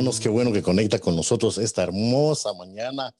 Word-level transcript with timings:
Hermanos, 0.00 0.18
qué 0.18 0.30
bueno 0.30 0.50
que 0.50 0.62
conecta 0.62 0.98
con 0.98 1.14
nosotros 1.14 1.58
esta 1.58 1.82
hermosa 1.82 2.54
mañana. 2.54 3.14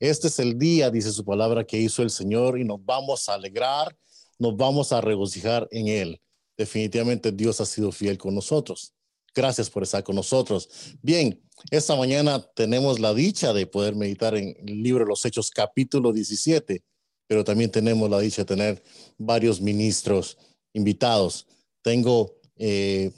Este 0.00 0.28
es 0.28 0.38
el 0.38 0.58
día, 0.58 0.90
dice 0.90 1.12
su 1.12 1.26
palabra, 1.26 1.62
que 1.62 1.76
hizo 1.76 2.02
el 2.02 2.08
Señor 2.08 2.58
y 2.58 2.64
nos 2.64 2.82
vamos 2.82 3.28
a 3.28 3.34
alegrar, 3.34 3.94
nos 4.38 4.56
vamos 4.56 4.92
a 4.92 5.02
regocijar 5.02 5.68
en 5.70 5.88
Él. 5.88 6.22
Definitivamente 6.56 7.32
Dios 7.32 7.60
ha 7.60 7.66
sido 7.66 7.92
fiel 7.92 8.16
con 8.16 8.34
nosotros. 8.34 8.94
Gracias 9.34 9.68
por 9.68 9.82
estar 9.82 10.02
con 10.02 10.16
nosotros. 10.16 10.70
Bien, 11.02 11.38
esta 11.70 11.96
mañana 11.96 12.40
tenemos 12.56 12.98
la 12.98 13.12
dicha 13.12 13.52
de 13.52 13.66
poder 13.66 13.94
meditar 13.94 14.34
en 14.34 14.56
el 14.66 14.82
libro 14.82 15.04
de 15.04 15.10
los 15.10 15.22
Hechos 15.26 15.50
capítulo 15.50 16.14
17, 16.14 16.82
pero 17.26 17.44
también 17.44 17.70
tenemos 17.70 18.08
la 18.08 18.20
dicha 18.20 18.40
de 18.40 18.46
tener 18.46 18.82
varios 19.18 19.60
ministros 19.60 20.38
invitados. 20.72 21.46
Tengo 21.82 22.40
eh, 22.56 23.12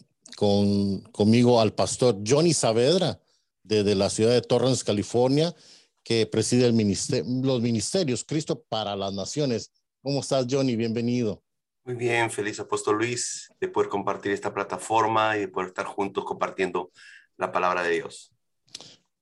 con, 0.45 1.01
conmigo 1.11 1.59
al 1.59 1.73
pastor 1.73 2.19
Johnny 2.27 2.53
Saavedra, 2.53 3.19
desde 3.63 3.95
la 3.95 4.11
ciudad 4.11 4.33
de 4.33 4.43
Torrance, 4.43 4.85
California, 4.85 5.55
que 6.03 6.27
preside 6.27 6.67
el 6.67 6.75
ministerio, 6.75 7.25
los 7.43 7.63
ministerios 7.63 8.25
Cristo 8.25 8.63
para 8.69 8.95
las 8.95 9.15
Naciones. 9.15 9.73
¿Cómo 10.03 10.21
estás, 10.21 10.47
Johnny? 10.51 10.77
Bienvenido. 10.77 11.43
Muy 11.87 11.95
bien, 11.95 12.31
feliz 12.31 12.61
apóstol 12.61 12.99
Luis, 12.99 13.51
de 13.59 13.69
poder 13.69 13.89
compartir 13.89 14.33
esta 14.33 14.53
plataforma 14.53 15.35
y 15.39 15.41
de 15.41 15.49
poder 15.49 15.69
estar 15.69 15.87
juntos 15.87 16.25
compartiendo 16.27 16.91
la 17.39 17.51
palabra 17.51 17.83
de 17.83 17.95
Dios. 17.95 18.31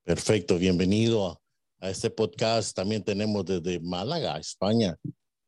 Perfecto, 0.03 0.59
bienvenido 0.59 1.29
a, 1.29 1.41
a 1.87 1.91
este 1.91 2.11
podcast. 2.11 2.75
También 2.75 3.05
tenemos 3.05 3.45
desde 3.45 3.79
Málaga, 3.79 4.39
España, 4.39 4.97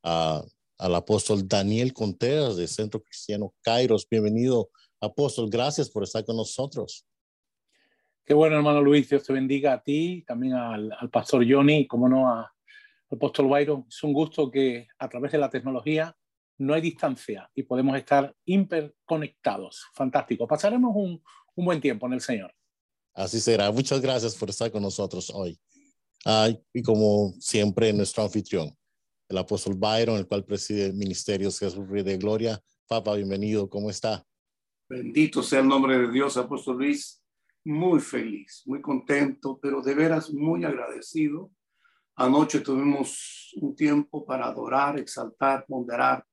a, 0.05 0.41
al 0.79 0.95
apóstol 0.95 1.49
Daniel 1.49 1.93
Contreras 1.93 2.57
de 2.57 2.69
Centro 2.69 3.03
Cristiano 3.03 3.53
Kairos. 3.61 4.07
Bienvenido, 4.09 4.69
Apóstol, 5.05 5.49
gracias 5.51 5.89
por 5.89 6.03
estar 6.03 6.25
con 6.25 6.37
nosotros. 6.37 7.07
Qué 8.25 8.33
bueno, 8.33 8.57
hermano 8.57 8.81
Luis. 8.81 9.09
Dios 9.09 9.23
te 9.23 9.33
bendiga 9.33 9.75
a 9.75 9.83
ti, 9.83 10.25
también 10.27 10.55
al, 10.55 11.11
pastor 11.13 11.45
Johnny, 11.49 11.81
y 11.81 11.87
como 11.87 12.09
no 12.09 12.33
al 12.33 12.47
apóstol 13.11 13.49
Byron. 13.49 13.85
Es 13.89 14.03
un 14.03 14.13
gusto 14.13 14.51
que 14.51 14.89
a 14.99 15.09
través 15.09 15.33
de 15.33 15.39
la 15.39 15.51
tecnología 15.51 16.17
no 16.59 16.73
hay 16.73 16.81
distancia 16.81 17.51
y 17.55 17.65
podemos 17.65 17.97
estar 17.97 18.35
interconectados. 18.47 19.85
Fantástico. 19.93 20.47
Pasaremos 20.47 20.93
un, 20.95 21.23
un 21.55 21.65
buen 21.65 21.81
tiempo 21.81 22.07
en 22.07 22.15
el 22.15 22.21
Señor. 22.21 22.55
Así 23.13 23.41
será. 23.41 23.71
Muchas 23.71 24.01
gracias 24.01 24.35
por 24.35 24.51
estar 24.51 24.71
con 24.71 24.83
nosotros 24.83 25.31
hoy. 25.31 25.59
y 26.73 26.83
como 26.83 27.35
siempre, 27.39 27.93
nuestro 27.93 28.25
anfitrión, 28.25 28.75
el 29.29 29.39
apóstol 29.39 29.75
Byron, 29.75 30.17
el 30.17 30.27
cual 30.27 30.45
preside 30.45 30.87
el 30.87 30.95
ministerio 30.95 31.51
Jesús 31.51 31.87
Rey 31.89 32.03
de 32.03 32.17
Gloria. 32.17 32.61
Papa, 32.87 33.15
bienvenido. 33.15 33.69
¿Cómo 33.69 33.91
está? 33.91 34.25
Bendito 34.95 35.43
sea 35.43 35.59
el 35.59 35.67
nombre 35.67 35.99
de 35.99 36.09
Dios, 36.09 36.37
apóstol 36.37 36.77
Luis. 36.77 37.21
Muy 37.65 37.99
feliz, 37.99 38.63
muy 38.67 38.81
contento, 38.81 39.59
pero 39.61 39.83
de 39.83 39.93
veras 39.93 40.33
muy 40.33 40.65
agradecido. 40.65 41.51
Anoche 42.15 42.61
tuvimos 42.61 43.53
un 43.61 43.75
tiempo 43.75 44.25
para 44.25 44.47
adorar, 44.47 44.97
exaltar, 45.01 45.67
ponderar, 45.67 46.25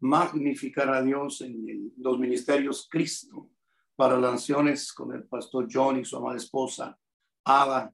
magnificar 0.00 0.90
a 0.90 1.00
Dios 1.00 1.40
en 1.40 1.94
los 1.96 2.18
ministerios 2.18 2.86
Cristo 2.90 3.48
para 3.96 4.18
las 4.18 4.32
naciones 4.32 4.92
con 4.92 5.14
el 5.14 5.24
pastor 5.24 5.66
John 5.72 5.98
y 5.98 6.04
su 6.04 6.18
amada 6.18 6.36
esposa, 6.36 6.98
Ada, 7.42 7.90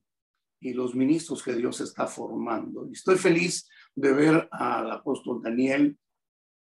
y 0.59 0.73
los 0.73 0.97
ministros 0.97 1.41
que 1.41 1.55
Dios 1.55 1.81
está 1.83 2.09
formando. 2.09 2.89
Y 2.89 2.95
estoy 2.95 3.17
feliz 3.17 3.69
de 3.95 4.13
ver 4.13 4.49
al 4.51 4.91
apóstol 4.91 5.41
Daniel, 5.41 5.97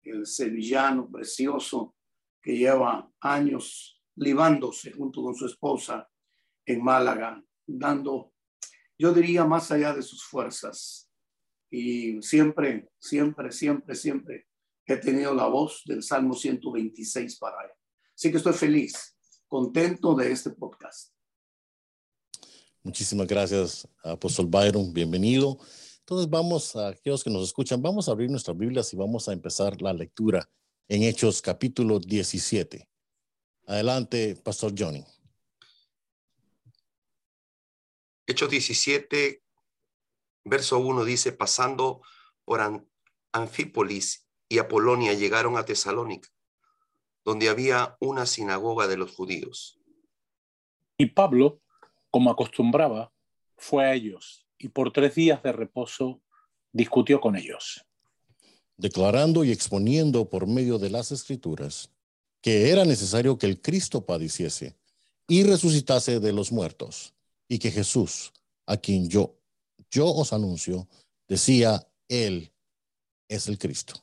el 0.03 0.27
sevillano 0.27 1.09
precioso, 1.09 1.95
que 2.45 2.59
lleva 2.59 3.11
años 3.21 3.99
libándose 4.17 4.93
junto 4.93 5.23
con 5.23 5.35
su 5.35 5.47
esposa 5.47 6.07
en 6.67 6.85
Málaga, 6.85 7.43
dando, 7.67 8.35
yo 8.99 9.15
diría, 9.15 9.45
más 9.45 9.73
allá 9.73 9.95
de 9.95 10.03
sus 10.03 10.23
fuerzas. 10.23 11.11
Y 11.71 12.21
siempre, 12.23 12.91
siempre, 12.99 13.51
siempre, 13.51 13.95
siempre 13.95 14.47
he 14.87 14.97
tenido 14.99 15.35
la 15.35 15.47
voz 15.47 15.83
del 15.87 16.03
Salmo 16.03 16.35
126 16.35 17.39
para 17.39 17.65
él. 17.65 17.71
Así 18.15 18.31
que 18.31 18.37
estoy 18.37 18.53
feliz, 18.53 19.17
contento 19.49 20.15
de 20.15 20.31
este 20.31 20.51
podcast. 20.51 21.15
Muchísimas 22.83 23.27
gracias, 23.27 23.89
Apóstol 24.05 24.47
Byron. 24.47 24.93
Bienvenido. 24.93 25.59
Entonces 26.01 26.29
vamos 26.29 26.77
a 26.77 26.89
aquellos 26.89 27.25
que 27.25 27.31
nos 27.31 27.45
escuchan, 27.45 27.81
vamos 27.81 28.07
a 28.07 28.13
abrir 28.13 28.31
nuestras 28.31 28.57
Biblias 28.57 28.93
y 28.93 28.97
vamos 28.97 29.27
a 29.31 29.33
empezar 29.33 29.81
la 29.81 29.95
lectura 29.95 30.47
en 30.89 31.03
Hechos 31.03 31.41
capítulo 31.41 31.99
17. 31.99 32.89
Adelante, 33.67 34.37
Pastor 34.37 34.73
Johnny. 34.77 35.05
Hechos 38.27 38.51
17, 38.51 39.43
verso 40.45 40.79
1 40.79 41.05
dice, 41.05 41.33
pasando 41.33 42.03
por 42.45 42.61
Anfípolis 43.33 44.27
y 44.49 44.59
Apolonia 44.59 45.15
llegaron 45.15 45.57
a 45.57 45.65
Tesalónica, 45.65 46.29
donde 47.25 47.49
había 47.49 47.97
una 48.01 48.27
sinagoga 48.27 48.87
de 48.87 48.99
los 48.99 49.15
judíos. 49.15 49.81
Y 50.99 51.07
Pablo, 51.07 51.61
como 52.11 52.31
acostumbraba, 52.31 53.13
fue 53.57 53.85
a 53.85 53.95
ellos 53.95 54.47
y 54.59 54.69
por 54.69 54.93
tres 54.93 55.15
días 55.15 55.43
de 55.43 55.53
reposo 55.53 56.23
discutió 56.73 57.21
con 57.21 57.37
ellos 57.37 57.87
declarando 58.77 59.45
y 59.45 59.53
exponiendo 59.53 60.29
por 60.29 60.47
medio 60.47 60.79
de 60.79 60.91
las 60.91 61.13
escrituras 61.13 61.91
que 62.45 62.71
era 62.71 62.85
necesario 62.85 63.39
que 63.39 63.47
el 63.47 63.63
Cristo 63.63 64.05
padeciese 64.05 64.77
y 65.27 65.45
resucitase 65.45 66.21
de 66.21 66.31
los 66.31 66.53
muertos, 66.53 67.15
y 67.49 67.59
que 67.59 67.71
Jesús, 67.71 68.35
a 68.67 68.77
quien 68.77 69.09
yo, 69.09 69.39
yo 69.91 70.07
os 70.07 70.35
anuncio, 70.35 70.87
decía, 71.27 71.89
Él 72.07 72.53
es 73.29 73.49
el 73.49 73.59
Cristo. 73.59 73.95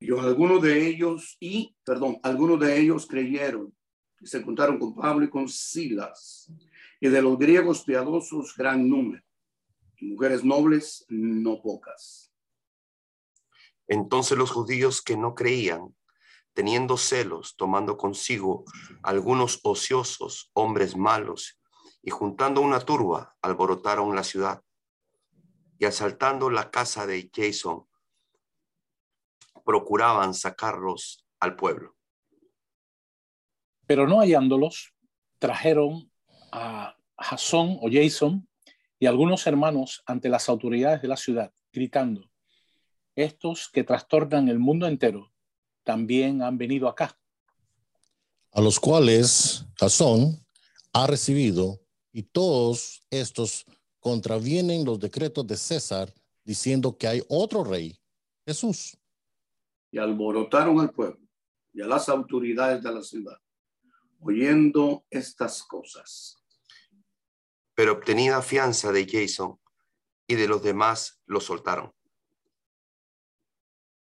Y 0.00 0.10
algunos 0.12 0.62
de 0.62 0.88
ellos, 0.88 1.36
y, 1.40 1.76
perdón, 1.84 2.18
algunos 2.22 2.58
de 2.60 2.80
ellos 2.80 3.06
creyeron 3.06 3.74
y 4.18 4.26
se 4.26 4.42
juntaron 4.42 4.78
con 4.78 4.94
Pablo 4.94 5.26
y 5.26 5.30
con 5.30 5.50
Silas, 5.50 6.50
y 6.98 7.08
de 7.08 7.20
los 7.20 7.38
griegos 7.38 7.82
piadosos 7.84 8.54
gran 8.56 8.88
número, 8.88 9.22
mujeres 10.00 10.42
nobles 10.42 11.04
no 11.10 11.60
pocas. 11.60 12.25
Entonces 13.88 14.36
los 14.36 14.50
judíos 14.50 15.02
que 15.02 15.16
no 15.16 15.34
creían, 15.34 15.94
teniendo 16.52 16.96
celos, 16.96 17.54
tomando 17.56 17.96
consigo 17.96 18.64
algunos 19.02 19.60
ociosos, 19.62 20.50
hombres 20.54 20.96
malos, 20.96 21.60
y 22.02 22.10
juntando 22.10 22.60
una 22.60 22.80
turba, 22.80 23.36
alborotaron 23.42 24.14
la 24.14 24.22
ciudad. 24.22 24.62
Y 25.78 25.84
asaltando 25.84 26.50
la 26.50 26.70
casa 26.70 27.06
de 27.06 27.30
Jason, 27.34 27.86
procuraban 29.64 30.32
sacarlos 30.32 31.26
al 31.40 31.56
pueblo. 31.56 31.96
Pero 33.86 34.06
no 34.06 34.20
hallándolos, 34.20 34.94
trajeron 35.38 36.10
a 36.52 36.96
Jasón 37.18 37.78
o 37.82 37.88
Jason 37.90 38.48
y 38.98 39.06
algunos 39.06 39.46
hermanos 39.46 40.02
ante 40.06 40.28
las 40.28 40.48
autoridades 40.48 41.02
de 41.02 41.08
la 41.08 41.16
ciudad, 41.16 41.52
gritando, 41.72 42.30
estos 43.16 43.68
que 43.72 43.82
trastornan 43.82 44.48
el 44.48 44.58
mundo 44.58 44.86
entero 44.86 45.32
también 45.82 46.42
han 46.42 46.58
venido 46.58 46.88
acá. 46.88 47.18
A 48.52 48.60
los 48.60 48.78
cuales 48.78 49.64
Jasón 49.76 50.44
ha 50.92 51.06
recibido 51.06 51.80
y 52.12 52.22
todos 52.22 53.02
estos 53.10 53.64
contravienen 54.00 54.84
los 54.84 55.00
decretos 55.00 55.46
de 55.46 55.56
César 55.56 56.12
diciendo 56.44 56.96
que 56.96 57.08
hay 57.08 57.22
otro 57.28 57.64
rey, 57.64 57.98
Jesús. 58.46 58.96
Y 59.90 59.98
alborotaron 59.98 60.78
al 60.80 60.90
pueblo 60.90 61.26
y 61.72 61.82
a 61.82 61.86
las 61.86 62.08
autoridades 62.08 62.82
de 62.82 62.92
la 62.92 63.02
ciudad, 63.02 63.38
oyendo 64.20 65.04
estas 65.10 65.62
cosas. 65.62 66.36
Pero 67.74 67.92
obtenida 67.92 68.40
fianza 68.42 68.92
de 68.92 69.06
Jason 69.06 69.58
y 70.26 70.34
de 70.34 70.48
los 70.48 70.62
demás, 70.62 71.20
lo 71.26 71.40
soltaron. 71.40 71.92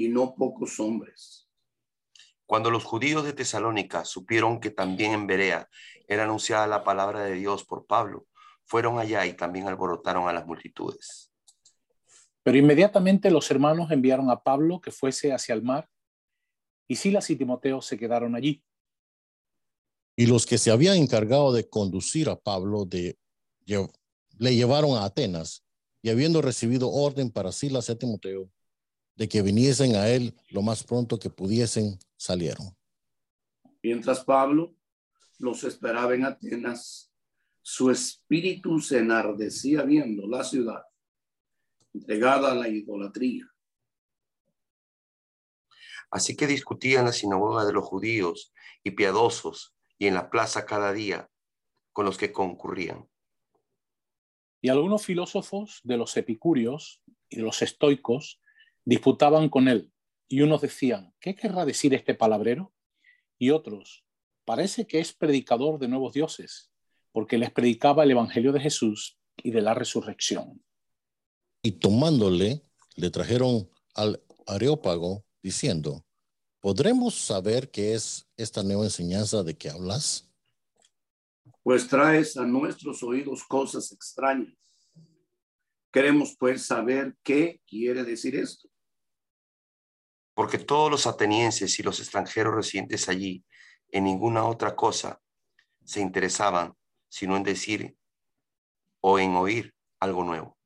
y 0.00 0.08
no 0.08 0.34
pocos 0.34 0.80
hombres. 0.80 1.46
Cuando 2.46 2.70
los 2.70 2.84
judíos 2.84 3.22
de 3.22 3.34
Tesalónica 3.34 4.06
supieron 4.06 4.58
que 4.58 4.70
también 4.70 5.12
en 5.12 5.26
Berea 5.26 5.68
era 6.08 6.24
anunciada 6.24 6.66
la 6.66 6.82
palabra 6.84 7.22
de 7.22 7.34
Dios 7.34 7.64
por 7.64 7.86
Pablo, 7.86 8.26
fueron 8.64 8.98
allá 8.98 9.26
y 9.26 9.34
también 9.34 9.68
alborotaron 9.68 10.26
a 10.26 10.32
las 10.32 10.46
multitudes. 10.46 11.30
Pero 12.42 12.56
inmediatamente 12.56 13.30
los 13.30 13.50
hermanos 13.50 13.90
enviaron 13.90 14.30
a 14.30 14.42
Pablo 14.42 14.80
que 14.80 14.90
fuese 14.90 15.34
hacia 15.34 15.54
el 15.54 15.62
mar, 15.62 15.86
y 16.88 16.96
Silas 16.96 17.28
y 17.28 17.36
Timoteo 17.36 17.82
se 17.82 17.98
quedaron 17.98 18.34
allí. 18.34 18.64
Y 20.16 20.26
los 20.26 20.46
que 20.46 20.56
se 20.56 20.70
habían 20.70 20.96
encargado 20.96 21.52
de 21.52 21.68
conducir 21.68 22.30
a 22.30 22.36
Pablo 22.36 22.86
de, 22.86 23.18
le 23.66 24.56
llevaron 24.56 24.96
a 24.96 25.04
Atenas, 25.04 25.62
y 26.02 26.08
habiendo 26.08 26.40
recibido 26.40 26.90
orden 26.90 27.30
para 27.30 27.52
Silas 27.52 27.90
y 27.90 27.96
Timoteo, 27.96 28.50
de 29.16 29.28
que 29.28 29.42
viniesen 29.42 29.96
a 29.96 30.08
él 30.08 30.34
lo 30.50 30.62
más 30.62 30.84
pronto 30.84 31.18
que 31.18 31.30
pudiesen, 31.30 31.98
salieron. 32.16 32.74
Mientras 33.82 34.24
Pablo 34.24 34.74
los 35.38 35.64
esperaba 35.64 36.14
en 36.14 36.24
Atenas, 36.24 37.12
su 37.62 37.90
espíritu 37.90 38.80
se 38.80 38.98
enardecía 38.98 39.82
viendo 39.82 40.26
la 40.26 40.44
ciudad 40.44 40.82
entregada 41.92 42.52
a 42.52 42.54
la 42.54 42.68
idolatría. 42.68 43.50
Así 46.10 46.36
que 46.36 46.46
discutía 46.46 47.00
en 47.00 47.06
la 47.06 47.12
sinagoga 47.12 47.64
de 47.64 47.72
los 47.72 47.84
judíos 47.84 48.52
y 48.82 48.92
piadosos 48.92 49.74
y 49.98 50.06
en 50.06 50.14
la 50.14 50.30
plaza 50.30 50.66
cada 50.66 50.92
día 50.92 51.30
con 51.92 52.04
los 52.04 52.18
que 52.18 52.32
concurrían. 52.32 53.08
Y 54.60 54.68
algunos 54.68 55.04
filósofos 55.04 55.80
de 55.84 55.96
los 55.96 56.16
epicúreos 56.16 57.02
y 57.28 57.36
de 57.36 57.42
los 57.42 57.62
estoicos 57.62 58.40
disputaban 58.84 59.48
con 59.48 59.68
él, 59.68 59.90
y 60.28 60.42
unos 60.42 60.60
decían, 60.60 61.12
¿qué 61.20 61.34
querrá 61.34 61.64
decir 61.64 61.92
este 61.92 62.14
palabrero? 62.14 62.72
Y 63.38 63.50
otros, 63.50 64.04
parece 64.44 64.86
que 64.86 65.00
es 65.00 65.12
predicador 65.12 65.78
de 65.78 65.88
nuevos 65.88 66.12
dioses, 66.12 66.70
porque 67.12 67.36
les 67.36 67.50
predicaba 67.50 68.04
el 68.04 68.12
Evangelio 68.12 68.52
de 68.52 68.60
Jesús 68.60 69.18
y 69.42 69.50
de 69.50 69.60
la 69.60 69.74
resurrección. 69.74 70.62
Y 71.62 71.72
tomándole, 71.72 72.62
le 72.96 73.10
trajeron 73.10 73.68
al 73.94 74.22
Areópago, 74.46 75.24
diciendo, 75.42 76.06
¿podremos 76.60 77.14
saber 77.14 77.70
qué 77.70 77.94
es 77.94 78.28
esta 78.36 78.62
nueva 78.62 78.84
enseñanza 78.84 79.42
de 79.42 79.56
que 79.56 79.70
hablas? 79.70 80.30
Pues 81.62 81.88
traes 81.88 82.36
a 82.36 82.44
nuestros 82.44 83.02
oídos 83.02 83.44
cosas 83.44 83.90
extrañas. 83.92 84.54
Queremos 85.92 86.36
pues 86.38 86.64
saber 86.64 87.16
qué 87.22 87.60
quiere 87.66 88.04
decir 88.04 88.36
esto. 88.36 88.69
Porque 90.40 90.56
todos 90.56 90.90
los 90.90 91.06
atenienses 91.06 91.78
y 91.78 91.82
los 91.82 92.00
extranjeros 92.00 92.54
residentes 92.54 93.10
allí 93.10 93.44
en 93.90 94.04
ninguna 94.04 94.46
otra 94.46 94.74
cosa 94.74 95.20
se 95.84 96.00
interesaban, 96.00 96.72
sino 97.10 97.36
en 97.36 97.42
decir 97.42 97.94
o 99.02 99.18
en 99.18 99.34
oír 99.34 99.74
algo 99.98 100.24
nuevo. 100.24 100.56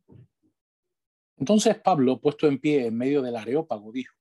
Entonces 1.36 1.76
Pablo, 1.80 2.20
puesto 2.20 2.46
en 2.46 2.60
pie 2.60 2.86
en 2.86 2.96
medio 2.96 3.20
del 3.20 3.34
areópago, 3.34 3.90
dijo, 3.90 4.14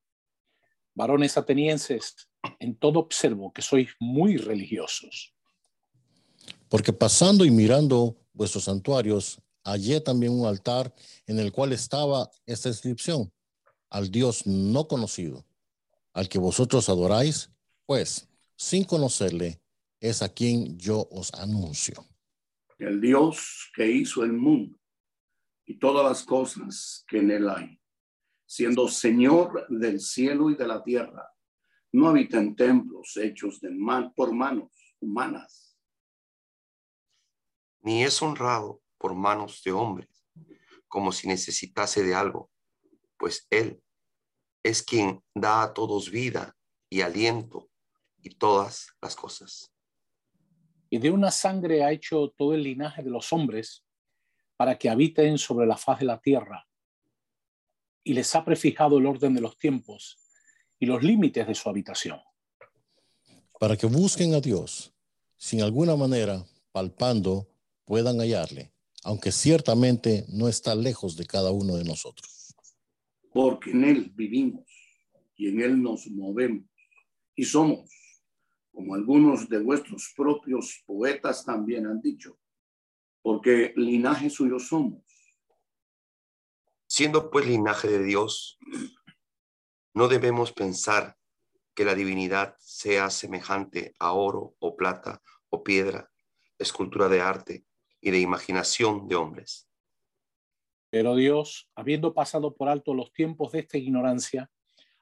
varones 0.95 1.37
atenienses, 1.37 2.15
en 2.57 2.75
todo 2.75 2.97
observo 2.97 3.53
que 3.53 3.61
sois 3.61 3.91
muy 3.99 4.37
religiosos. 4.37 5.35
Porque 6.67 6.93
pasando 6.93 7.45
y 7.45 7.51
mirando 7.51 8.17
vuestros 8.33 8.63
santuarios, 8.63 9.39
hallé 9.63 10.01
también 10.01 10.31
un 10.31 10.47
altar 10.47 10.91
en 11.27 11.37
el 11.37 11.51
cual 11.51 11.73
estaba 11.73 12.31
esta 12.47 12.69
inscripción, 12.69 13.31
al 13.93 14.09
Dios 14.09 14.47
no 14.47 14.87
conocido, 14.87 15.45
al 16.13 16.27
que 16.27 16.39
vosotros 16.39 16.89
adoráis, 16.89 17.51
pues 17.85 18.27
sin 18.55 18.85
conocerle, 18.85 19.61
es 19.99 20.23
a 20.23 20.29
quien 20.29 20.79
yo 20.79 21.07
os 21.11 21.31
anuncio. 21.35 22.03
El 22.79 22.99
Dios 22.99 23.71
que 23.75 23.89
hizo 23.89 24.23
el 24.23 24.33
mundo 24.33 24.79
y 25.65 25.77
todas 25.77 26.03
las 26.03 26.23
cosas 26.23 27.05
que 27.07 27.19
en 27.19 27.29
él 27.29 27.47
hay, 27.47 27.79
siendo 28.47 28.87
Señor 28.87 29.67
del 29.69 29.99
cielo 29.99 30.49
y 30.49 30.55
de 30.55 30.67
la 30.67 30.83
tierra, 30.83 31.29
no 31.91 32.09
habita 32.09 32.39
en 32.39 32.55
templos 32.55 33.15
hechos 33.17 33.61
de 33.61 33.69
man, 33.69 34.11
por 34.15 34.33
manos 34.33 34.71
humanas. 34.99 35.77
Ni 37.81 38.03
es 38.03 38.19
honrado 38.23 38.81
por 38.97 39.13
manos 39.13 39.61
de 39.63 39.71
hombres, 39.71 40.25
como 40.87 41.11
si 41.11 41.27
necesitase 41.27 42.01
de 42.01 42.15
algo, 42.15 42.49
pues 43.23 43.47
Él 43.49 43.81
es 44.63 44.83
quien 44.83 45.23
da 45.33 45.63
a 45.63 45.73
todos 45.73 46.11
vida 46.11 46.57
y 46.89 46.99
aliento 46.99 47.69
y 48.21 48.31
todas 48.31 48.87
las 49.01 49.15
cosas. 49.15 49.71
Y 50.89 50.97
de 50.97 51.09
una 51.09 51.31
sangre 51.31 51.85
ha 51.85 51.93
hecho 51.93 52.33
todo 52.37 52.53
el 52.53 52.63
linaje 52.63 53.01
de 53.01 53.09
los 53.09 53.31
hombres 53.31 53.85
para 54.57 54.77
que 54.77 54.89
habiten 54.89 55.37
sobre 55.37 55.65
la 55.65 55.77
faz 55.77 55.99
de 56.01 56.05
la 56.05 56.19
tierra. 56.19 56.67
Y 58.03 58.13
les 58.13 58.35
ha 58.35 58.43
prefijado 58.43 58.97
el 58.97 59.05
orden 59.05 59.33
de 59.35 59.39
los 59.39 59.57
tiempos 59.57 60.17
y 60.77 60.85
los 60.85 61.01
límites 61.01 61.47
de 61.47 61.55
su 61.55 61.69
habitación. 61.69 62.19
Para 63.57 63.77
que 63.77 63.87
busquen 63.87 64.33
a 64.33 64.41
Dios, 64.41 64.93
sin 65.37 65.61
alguna 65.61 65.95
manera, 65.95 66.45
palpando, 66.73 67.47
puedan 67.85 68.19
hallarle, 68.19 68.73
aunque 69.05 69.31
ciertamente 69.31 70.25
no 70.27 70.49
está 70.49 70.75
lejos 70.75 71.15
de 71.15 71.25
cada 71.25 71.51
uno 71.51 71.77
de 71.77 71.85
nosotros. 71.85 72.42
Porque 73.33 73.71
en 73.71 73.83
Él 73.83 74.11
vivimos 74.15 74.65
y 75.35 75.49
en 75.49 75.61
Él 75.61 75.81
nos 75.81 76.07
movemos 76.07 76.65
y 77.35 77.45
somos, 77.45 77.89
como 78.71 78.93
algunos 78.93 79.49
de 79.49 79.59
vuestros 79.59 80.13
propios 80.15 80.83
poetas 80.85 81.43
también 81.43 81.87
han 81.87 81.99
dicho, 81.99 82.37
porque 83.21 83.73
linaje 83.75 84.29
suyo 84.29 84.59
somos. 84.59 85.03
Siendo 86.85 87.31
pues 87.31 87.47
linaje 87.47 87.87
de 87.87 88.03
Dios, 88.03 88.59
no 89.95 90.07
debemos 90.07 90.51
pensar 90.51 91.17
que 91.73 91.85
la 91.85 91.95
divinidad 91.95 92.55
sea 92.59 93.09
semejante 93.09 93.95
a 93.97 94.13
oro 94.13 94.55
o 94.59 94.75
plata 94.75 95.21
o 95.49 95.63
piedra, 95.63 96.11
escultura 96.59 97.09
de 97.09 97.21
arte 97.21 97.65
y 97.99 98.11
de 98.11 98.19
imaginación 98.19 99.07
de 99.07 99.15
hombres. 99.15 99.67
Pero 100.93 101.15
Dios, 101.15 101.67
habiendo 101.73 102.13
pasado 102.13 102.53
por 102.53 102.69
alto 102.69 102.93
los 102.93 103.11
tiempos 103.11 103.51
de 103.51 103.61
esta 103.61 103.79
ignorancia, 103.79 104.51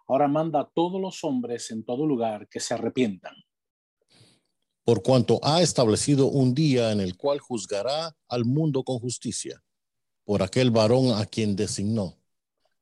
ahora 0.07 0.29
manda 0.29 0.61
a 0.61 0.69
todos 0.73 1.01
los 1.01 1.21
hombres 1.25 1.69
en 1.71 1.83
todo 1.83 2.05
lugar 2.05 2.47
que 2.47 2.61
se 2.61 2.73
arrepientan 2.73 3.35
por 4.83 5.03
cuanto 5.03 5.39
ha 5.43 5.61
establecido 5.61 6.27
un 6.27 6.53
día 6.53 6.91
en 6.91 6.99
el 6.99 7.15
cual 7.15 7.39
juzgará 7.39 8.15
al 8.27 8.45
mundo 8.45 8.83
con 8.83 8.99
justicia, 8.99 9.63
por 10.23 10.41
aquel 10.41 10.71
varón 10.71 11.17
a 11.17 11.25
quien 11.25 11.55
designó, 11.55 12.17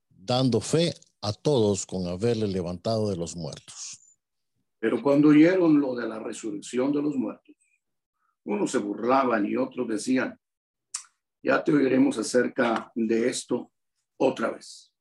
dando 0.10 0.62
fe 0.62 0.94
a 1.22 1.34
todos 1.34 1.86
con 1.86 2.08
haberle 2.08 2.48
levantado 2.48 3.10
de 3.10 3.18
los 3.18 3.36
muertos. 3.36 4.00
Pero 4.80 5.02
cuando 5.02 5.30
oyeron 5.30 5.82
lo 5.82 5.94
de 5.94 6.08
la 6.08 6.20
resurrección 6.20 6.94
de 6.94 7.02
los 7.02 7.16
muertos, 7.16 7.56
unos 8.46 8.72
se 8.72 8.78
burlaban 8.78 9.46
y 9.46 9.58
otros 9.58 9.88
decían, 9.88 10.39
ya 11.42 11.64
te 11.64 11.72
oiremos 11.72 12.18
acerca 12.18 12.92
de 12.96 13.30
esto 13.30 13.72
otra 14.18 14.52
vez. 14.52 14.94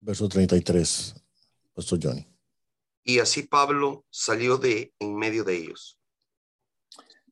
Verso 0.00 0.28
33. 0.28 1.14
Johnny. 2.00 2.26
Y 3.04 3.18
así 3.18 3.42
Pablo 3.42 4.04
salió 4.10 4.58
de 4.58 4.94
en 4.98 5.16
medio 5.16 5.44
de 5.44 5.56
ellos. 5.56 5.98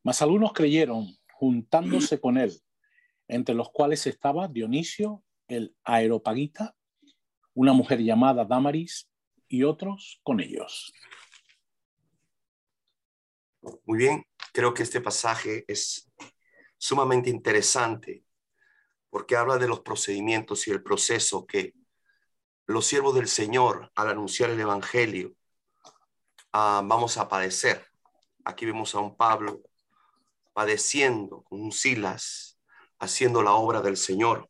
Mas 0.02 0.20
algunos 0.20 0.52
creyeron, 0.52 1.16
juntándose 1.34 2.20
con 2.20 2.36
él, 2.38 2.60
entre 3.28 3.54
los 3.54 3.70
cuales 3.70 4.06
estaba 4.06 4.48
Dionisio, 4.48 5.22
el 5.48 5.76
aeropagita, 5.84 6.74
una 7.54 7.72
mujer 7.72 8.00
llamada 8.00 8.44
Damaris 8.44 9.08
y 9.48 9.62
otros 9.62 10.20
con 10.22 10.40
ellos. 10.40 10.92
Muy 13.84 13.98
bien, 13.98 14.26
creo 14.52 14.74
que 14.74 14.82
este 14.82 15.00
pasaje 15.00 15.64
es 15.68 16.10
sumamente 16.78 17.30
interesante 17.30 18.24
porque 19.08 19.36
habla 19.36 19.56
de 19.58 19.68
los 19.68 19.80
procedimientos 19.80 20.66
y 20.66 20.72
el 20.72 20.82
proceso 20.82 21.46
que 21.46 21.74
los 22.66 22.86
siervos 22.86 23.14
del 23.14 23.28
Señor 23.28 23.92
al 23.94 24.08
anunciar 24.08 24.50
el 24.50 24.58
Evangelio, 24.58 25.34
ah, 26.52 26.82
vamos 26.84 27.18
a 27.18 27.28
padecer. 27.28 27.86
Aquí 28.44 28.66
vemos 28.66 28.94
a 28.94 29.00
un 29.00 29.16
Pablo 29.16 29.62
padeciendo 30.52 31.42
con 31.42 31.70
Silas, 31.70 32.58
haciendo 32.98 33.42
la 33.42 33.52
obra 33.52 33.80
del 33.80 33.96
Señor. 33.96 34.48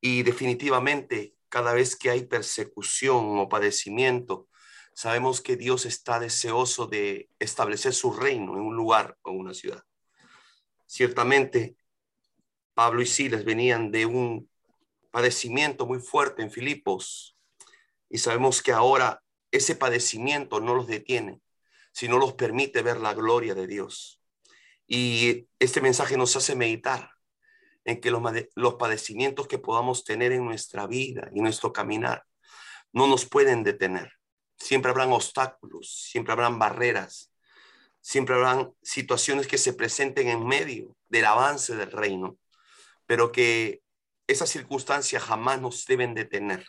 Y 0.00 0.22
definitivamente, 0.22 1.34
cada 1.48 1.74
vez 1.74 1.96
que 1.96 2.10
hay 2.10 2.24
persecución 2.24 3.38
o 3.38 3.48
padecimiento, 3.48 4.48
sabemos 4.96 5.42
que 5.42 5.56
Dios 5.56 5.84
está 5.84 6.18
deseoso 6.18 6.86
de 6.86 7.28
establecer 7.38 7.92
su 7.92 8.14
reino 8.14 8.54
en 8.54 8.60
un 8.60 8.76
lugar 8.76 9.18
o 9.20 9.30
una 9.30 9.52
ciudad. 9.52 9.84
Ciertamente, 10.86 11.76
Pablo 12.72 13.02
y 13.02 13.06
Silas 13.06 13.44
venían 13.44 13.90
de 13.90 14.06
un 14.06 14.48
padecimiento 15.10 15.84
muy 15.84 15.98
fuerte 15.98 16.40
en 16.40 16.50
Filipos 16.50 17.36
y 18.08 18.16
sabemos 18.16 18.62
que 18.62 18.72
ahora 18.72 19.22
ese 19.50 19.76
padecimiento 19.76 20.60
no 20.60 20.74
los 20.74 20.86
detiene, 20.86 21.42
sino 21.92 22.16
los 22.16 22.32
permite 22.32 22.80
ver 22.80 22.96
la 22.96 23.12
gloria 23.12 23.54
de 23.54 23.66
Dios. 23.66 24.22
Y 24.86 25.46
este 25.58 25.82
mensaje 25.82 26.16
nos 26.16 26.34
hace 26.36 26.56
meditar 26.56 27.10
en 27.84 28.00
que 28.00 28.10
los, 28.10 28.22
los 28.54 28.74
padecimientos 28.76 29.46
que 29.46 29.58
podamos 29.58 30.04
tener 30.04 30.32
en 30.32 30.46
nuestra 30.46 30.86
vida 30.86 31.28
y 31.34 31.40
nuestro 31.42 31.70
caminar 31.74 32.24
no 32.92 33.06
nos 33.06 33.26
pueden 33.26 33.62
detener. 33.62 34.16
Siempre 34.56 34.90
habrán 34.90 35.12
obstáculos, 35.12 36.08
siempre 36.10 36.32
habrán 36.32 36.58
barreras, 36.58 37.32
siempre 38.00 38.34
habrán 38.34 38.72
situaciones 38.82 39.46
que 39.46 39.58
se 39.58 39.72
presenten 39.72 40.28
en 40.28 40.46
medio 40.46 40.96
del 41.08 41.26
avance 41.26 41.76
del 41.76 41.90
reino, 41.90 42.38
pero 43.06 43.32
que 43.32 43.82
esas 44.26 44.50
circunstancias 44.50 45.22
jamás 45.22 45.60
nos 45.60 45.84
deben 45.86 46.14
detener. 46.14 46.66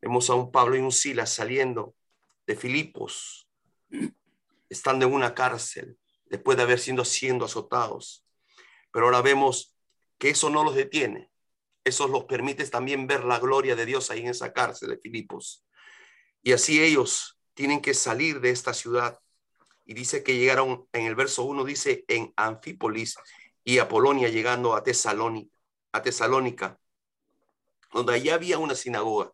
Vemos 0.00 0.28
a 0.30 0.34
un 0.34 0.52
Pablo 0.52 0.76
y 0.76 0.80
un 0.80 0.92
Silas 0.92 1.32
saliendo 1.32 1.94
de 2.46 2.56
Filipos, 2.56 3.48
estando 4.68 5.06
en 5.06 5.12
una 5.12 5.34
cárcel, 5.34 5.98
después 6.26 6.56
de 6.56 6.62
haber 6.62 6.78
sido 6.78 7.04
siendo 7.04 7.44
azotados. 7.44 8.24
Pero 8.92 9.06
ahora 9.06 9.22
vemos 9.22 9.74
que 10.18 10.30
eso 10.30 10.50
no 10.50 10.64
los 10.64 10.74
detiene. 10.74 11.30
Eso 11.84 12.06
los 12.06 12.24
permite 12.24 12.66
también 12.66 13.06
ver 13.06 13.24
la 13.24 13.38
gloria 13.38 13.74
de 13.74 13.86
Dios 13.86 14.10
ahí 14.10 14.20
en 14.20 14.28
esa 14.28 14.52
cárcel 14.52 14.90
de 14.90 14.98
Filipos. 14.98 15.64
Y 16.42 16.52
así 16.52 16.82
ellos 16.82 17.38
tienen 17.54 17.80
que 17.80 17.94
salir 17.94 18.40
de 18.40 18.50
esta 18.50 18.72
ciudad. 18.74 19.18
Y 19.84 19.94
dice 19.94 20.22
que 20.22 20.36
llegaron, 20.36 20.86
en 20.92 21.06
el 21.06 21.14
verso 21.14 21.44
1 21.44 21.64
dice, 21.64 22.04
en 22.08 22.32
Anfípolis 22.36 23.16
y 23.64 23.78
Apolonia, 23.78 24.28
llegando 24.28 24.74
a 24.74 24.82
Tesalónica, 24.82 25.56
a 25.92 26.02
Tesalónica, 26.02 26.78
donde 27.92 28.14
allá 28.14 28.34
había 28.34 28.58
una 28.58 28.74
sinagoga, 28.74 29.32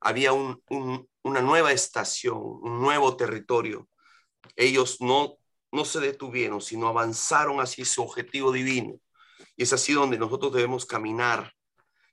había 0.00 0.32
una 0.32 1.40
nueva 1.40 1.72
estación, 1.72 2.36
un 2.38 2.80
nuevo 2.80 3.16
territorio. 3.16 3.88
Ellos 4.54 5.00
no, 5.00 5.38
no 5.72 5.84
se 5.84 6.00
detuvieron, 6.00 6.60
sino 6.60 6.88
avanzaron 6.88 7.60
hacia 7.60 7.84
su 7.84 8.02
objetivo 8.02 8.52
divino. 8.52 9.00
Y 9.56 9.62
es 9.62 9.72
así 9.72 9.94
donde 9.94 10.18
nosotros 10.18 10.52
debemos 10.52 10.84
caminar 10.84 11.54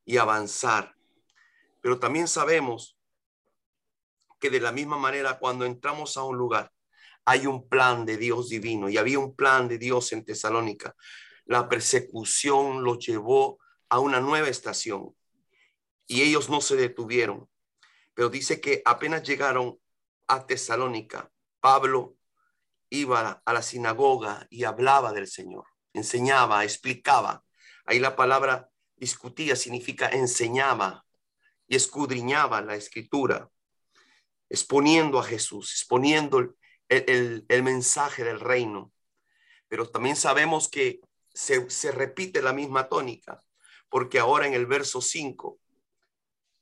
y 0.05 0.17
avanzar. 0.17 0.95
Pero 1.81 1.99
también 1.99 2.27
sabemos 2.27 2.97
que 4.41 4.49
de 4.49 4.59
la 4.59 4.73
misma 4.73 4.97
manera 4.97 5.39
cuando 5.39 5.63
entramos 5.63 6.17
a 6.17 6.23
un 6.23 6.37
lugar, 6.37 6.71
hay 7.23 7.47
un 7.47 7.69
plan 7.69 8.05
de 8.05 8.17
Dios 8.17 8.49
divino 8.49 8.89
y 8.89 8.97
había 8.97 9.19
un 9.19 9.35
plan 9.35 9.69
de 9.69 9.77
Dios 9.77 10.11
en 10.11 10.25
Tesalónica. 10.25 10.95
La 11.45 11.69
persecución 11.69 12.83
los 12.83 12.99
llevó 13.05 13.59
a 13.87 13.99
una 13.99 14.19
nueva 14.19 14.49
estación 14.49 15.15
y 16.07 16.23
ellos 16.23 16.49
no 16.49 16.59
se 16.59 16.75
detuvieron. 16.75 17.47
Pero 18.13 18.29
dice 18.29 18.59
que 18.59 18.81
apenas 18.83 19.23
llegaron 19.23 19.79
a 20.27 20.45
Tesalónica, 20.45 21.31
Pablo 21.61 22.17
iba 22.89 23.41
a 23.45 23.53
la 23.53 23.61
sinagoga 23.61 24.47
y 24.49 24.65
hablaba 24.65 25.13
del 25.13 25.27
Señor 25.27 25.65
enseñaba, 25.93 26.63
explicaba. 26.63 27.43
Ahí 27.85 27.99
la 27.99 28.15
palabra 28.15 28.69
discutía 28.95 29.55
significa 29.55 30.07
enseñaba 30.09 31.05
y 31.67 31.75
escudriñaba 31.75 32.61
la 32.61 32.75
escritura, 32.75 33.49
exponiendo 34.51 35.17
a 35.17 35.23
Jesús, 35.23 35.71
exponiendo 35.71 36.53
el, 36.89 37.63
mensaje 37.63 38.25
del 38.25 38.41
reino. 38.41 38.91
Pero 39.69 39.89
también 39.89 40.17
sabemos 40.17 40.67
que 40.67 40.99
se, 41.33 41.69
se 41.69 41.91
repite 41.91 42.41
la 42.41 42.51
misma 42.51 42.89
tónica, 42.89 43.41
porque 43.87 44.19
ahora 44.19 44.45
en 44.47 44.53
el 44.53 44.65
verso 44.65 44.99
5 44.99 45.57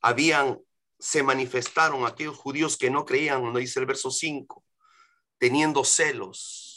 habían, 0.02 0.60
se 1.00 1.24
manifestaron 1.24 2.06
aquellos 2.06 2.36
judíos 2.36 2.76
que 2.76 2.90
no 2.90 3.04
creían, 3.04 3.42
no 3.42 3.58
dice 3.58 3.80
el 3.80 3.86
verso 3.86 4.12
5, 4.12 4.64
teniendo 5.38 5.84
celos, 5.84 6.70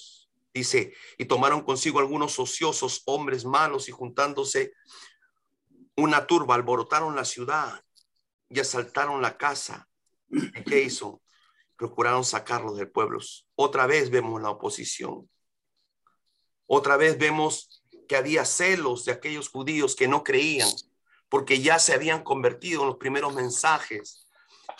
Dice, 0.53 0.93
y 1.17 1.25
tomaron 1.25 1.63
consigo 1.63 1.97
algunos 1.97 2.37
ociosos 2.37 3.01
hombres 3.05 3.43
malos 3.43 3.89
y 3.89 3.91
juntándose 3.91 4.73
una 5.95 6.27
turba, 6.27 6.53
alborotaron 6.53 7.15
la 7.15 7.25
ciudad 7.25 7.83
y 8.49 8.59
asaltaron 8.59 9.19
la 9.19 9.35
casa. 9.35 9.89
¿Y 10.33 10.63
qué 10.63 10.81
hizo? 10.81 11.21
Procuraron 11.75 12.23
sacarlos 12.23 12.77
del 12.77 12.89
pueblo. 12.89 13.19
Otra 13.55 13.87
vez 13.87 14.09
vemos 14.09 14.41
la 14.41 14.49
oposición. 14.49 15.29
Otra 16.65 16.97
vez 16.97 17.17
vemos 17.17 17.83
que 18.07 18.15
había 18.15 18.45
celos 18.45 19.05
de 19.05 19.11
aquellos 19.11 19.49
judíos 19.49 19.95
que 19.95 20.07
no 20.07 20.23
creían, 20.23 20.69
porque 21.29 21.61
ya 21.61 21.79
se 21.79 21.93
habían 21.93 22.23
convertido 22.23 22.81
en 22.81 22.87
los 22.87 22.97
primeros 22.97 23.33
mensajes 23.33 24.27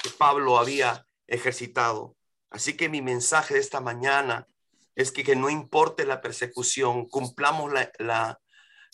que 0.01 0.09
Pablo 0.09 0.57
había 0.57 1.05
ejercitado. 1.27 2.15
Así 2.49 2.75
que 2.75 2.89
mi 2.89 3.01
mensaje 3.01 3.55
de 3.55 3.59
esta 3.59 3.79
mañana 3.79 4.47
es 4.95 5.11
que, 5.11 5.23
que 5.23 5.35
no 5.35 5.49
importe 5.49 6.05
la 6.05 6.21
persecución, 6.21 7.07
cumplamos 7.07 7.71
la, 7.71 7.91
la, 7.97 8.39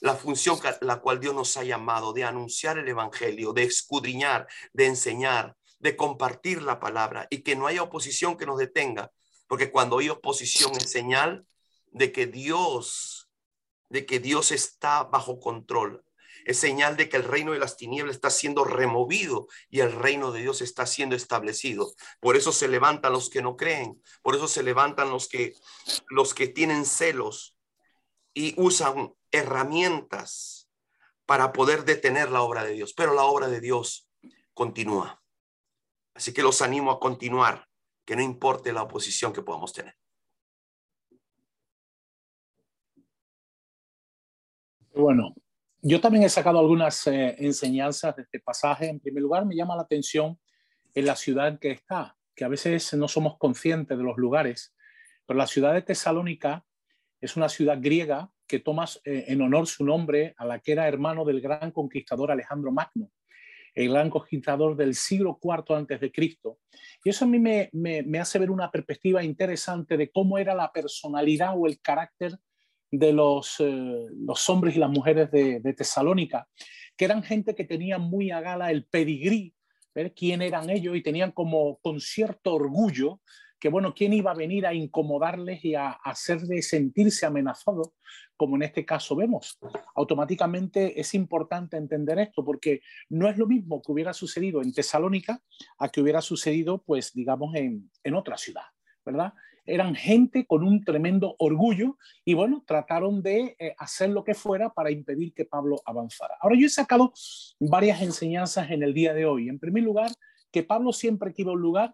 la 0.01 0.15
función 0.15 0.59
la 0.81 0.97
cual 1.01 1.19
Dios 1.19 1.35
nos 1.35 1.57
ha 1.57 1.63
llamado, 1.63 2.13
de 2.13 2.23
anunciar 2.23 2.77
el 2.77 2.87
Evangelio, 2.87 3.51
de 3.53 3.63
escudriñar, 3.63 4.47
de 4.73 4.85
enseñar, 4.85 5.55
de 5.79 5.95
compartir 5.95 6.62
la 6.62 6.79
palabra 6.79 7.27
y 7.29 7.41
que 7.41 7.55
no 7.55 7.67
haya 7.67 7.83
oposición 7.83 8.38
que 8.38 8.45
nos 8.45 8.57
detenga, 8.57 9.12
porque 9.48 9.71
cuando 9.71 10.00
hay 10.00 10.09
oposición 10.09 10.75
es 10.75 10.91
señal 10.91 11.45
de 11.88 12.12
que 12.12 12.27
Dios, 12.27 13.29
de 13.89 14.05
que 14.05 14.19
Dios 14.19 14.51
está 14.51 15.03
bajo 15.03 15.39
control 15.39 16.03
es 16.45 16.57
señal 16.57 16.98
de 16.98 17.09
que 17.09 17.17
el 17.17 17.24
reino 17.24 17.51
de 17.51 17.59
las 17.59 17.77
tinieblas 17.77 18.15
está 18.15 18.29
siendo 18.29 18.63
removido 18.63 19.48
y 19.69 19.81
el 19.81 19.91
reino 19.91 20.31
de 20.31 20.41
Dios 20.41 20.62
está 20.62 20.86
siendo 20.86 21.15
establecido. 21.15 21.93
Por 22.19 22.36
eso 22.36 22.51
se 22.51 22.67
levantan 22.67 23.13
los 23.13 23.29
que 23.29 23.41
no 23.41 23.55
creen, 23.55 24.01
por 24.21 24.36
eso 24.36 24.48
se 24.48 24.63
levantan 24.63 25.09
los 25.09 25.27
que 25.27 25.53
los 26.09 26.33
que 26.33 26.48
tienen 26.48 26.86
celos 26.86 27.55
y 28.33 28.53
usan 28.57 29.13
herramientas 29.31 30.69
para 31.25 31.53
poder 31.53 31.86
detener 31.86 32.31
la 32.31 32.41
obra 32.41 32.63
de 32.63 32.74
Dios, 32.74 32.93
pero 32.93 33.13
la 33.13 33.25
obra 33.25 33.48
de 33.48 33.62
Dios 33.62 34.09
continúa. 34.53 35.18
Así 36.19 36.33
que 36.33 36.43
los 36.43 36.61
animo 36.61 36.91
a 36.91 36.99
continuar, 36.99 37.65
que 38.05 38.13
no 38.13 38.21
importe 38.21 38.73
la 38.73 38.83
oposición 38.83 39.31
que 39.31 39.41
podamos 39.41 39.71
tener. 39.71 39.95
Bueno, 44.93 45.33
yo 45.81 46.01
también 46.01 46.25
he 46.25 46.29
sacado 46.29 46.59
algunas 46.59 47.07
eh, 47.07 47.38
enseñanzas 47.38 48.17
de 48.17 48.23
este 48.23 48.41
pasaje. 48.41 48.89
En 48.89 48.99
primer 48.99 49.23
lugar, 49.23 49.45
me 49.45 49.55
llama 49.55 49.77
la 49.77 49.83
atención 49.83 50.38
en 50.93 51.05
la 51.05 51.15
ciudad 51.15 51.57
que 51.57 51.71
está, 51.71 52.17
que 52.35 52.43
a 52.43 52.49
veces 52.49 52.93
no 52.95 53.07
somos 53.07 53.38
conscientes 53.38 53.97
de 53.97 54.03
los 54.03 54.17
lugares, 54.17 54.75
pero 55.25 55.38
la 55.38 55.47
ciudad 55.47 55.73
de 55.73 55.83
Tesalónica 55.83 56.65
es 57.21 57.38
una 57.38 57.47
ciudad 57.47 57.77
griega 57.79 58.29
que 58.45 58.59
toma 58.59 58.83
eh, 59.05 59.23
en 59.29 59.41
honor 59.41 59.67
su 59.67 59.85
nombre 59.85 60.35
a 60.38 60.45
la 60.45 60.59
que 60.59 60.73
era 60.73 60.85
hermano 60.85 61.23
del 61.23 61.39
gran 61.39 61.71
conquistador 61.71 62.29
Alejandro 62.29 62.73
Magno, 62.73 63.09
el 63.83 63.89
gran 63.89 64.09
conquistador 64.09 64.75
del 64.75 64.95
siglo 64.95 65.39
IV 65.41 65.75
antes 65.75 66.00
de 66.00 66.12
Cristo. 66.12 66.59
Y 67.03 67.09
eso 67.09 67.25
a 67.25 67.27
mí 67.27 67.39
me, 67.39 67.69
me 67.71 68.19
hace 68.19 68.39
ver 68.39 68.51
una 68.51 68.71
perspectiva 68.71 69.24
interesante 69.24 69.98
de 69.98 70.12
cómo 70.12 70.38
era 70.38 70.53
la 70.53 70.71
personalidad 70.71 71.53
o 71.55 71.67
el 71.67 71.79
carácter 71.79 72.38
de 72.91 73.13
los, 73.13 73.55
eh, 73.59 74.07
los 74.12 74.50
hombres 74.50 74.75
y 74.75 74.79
las 74.79 74.89
mujeres 74.89 75.31
de, 75.31 75.74
Tesalónica, 75.74 76.48
que 76.98 77.05
eran 77.05 77.24
gente 77.24 77.55
que 77.55 77.63
tenía 77.63 77.98
muy 77.98 78.31
a 78.31 78.41
gala 78.41 78.71
el 78.71 78.86
pedigrí, 78.86 79.53
ver 79.93 80.13
quién 80.13 80.41
eran 80.41 80.69
ellos 80.69 80.95
y 80.95 81.03
tenían 81.03 81.31
como 81.31 81.77
con 81.79 82.00
cierto 82.00 82.55
orgullo 82.55 83.21
que, 83.59 83.69
bueno, 83.69 83.93
quién 83.93 84.13
iba 84.13 84.31
a 84.31 84.36
venir 84.36 84.65
a 84.65 84.74
incomodarles 84.74 85.63
y 85.65 85.75
a, 85.75 85.91
hacerles 85.91 86.69
sentirse 86.69 87.25
amenazados, 87.25 87.89
como 88.39 88.55
en 88.55 88.63
este 88.63 88.86
caso 88.86 89.17
vemos. 89.17 89.60
Automáticamente 89.96 90.98
es 90.98 91.13
importante 91.13 91.75
entender 91.75 92.19
esto 92.19 92.46
porque 92.46 92.79
no 93.10 93.27
es 93.27 93.38
lo 93.38 93.46
mismo 93.46 93.81
que 93.81 93.91
hubiera 93.91 94.13
sucedido 94.13 94.62
en 94.62 94.72
Tesalónica 94.72 95.41
a 95.77 95.89
que 95.89 96.00
hubiera 96.00 96.22
sucedido, 96.22 96.81
pues, 96.81 97.12
digamos, 97.13 97.53
en, 97.55 97.91
en 98.01 98.13
otra 98.15 98.38
ciudad, 98.38 98.63
¿verdad? 99.05 99.34
eran 99.65 99.93
gente 99.93 100.48
con 100.48 100.63
un 100.63 100.84
tremendo 100.84 101.36
orgullo 101.38 101.98
y 102.25 102.34
bueno, 102.34 102.63
trataron 102.65 103.22
de 103.22 103.55
eh, 103.60 103.75
hacer 103.77 104.10
lo 104.10 104.24
que 104.24 104.34
fuera 104.34 104.74
para 104.74 104.89
impedir 104.89 105.31
que 105.31 105.46
Pablo 105.46 105.79
avanzara. 105.86 106.36
Ahora 106.41 106.55
yo 106.58 106.65
he 106.65 106.69
sacado 106.69 107.13
varias 107.60 108.01
enseñanzas 108.01 108.72
en 108.72 108.81
el 108.81 108.96
día 108.96 109.13
de 109.13 109.27
hoy. 109.27 109.48
En 109.48 109.60
primer 109.60 109.84
lugar, 109.84 110.10
que 110.50 110.63
Pablo 110.63 110.91
siempre 110.91 111.34
que 111.34 111.43
iba 111.43 111.51
a 111.51 111.55
un 111.55 111.62
lugar 111.62 111.93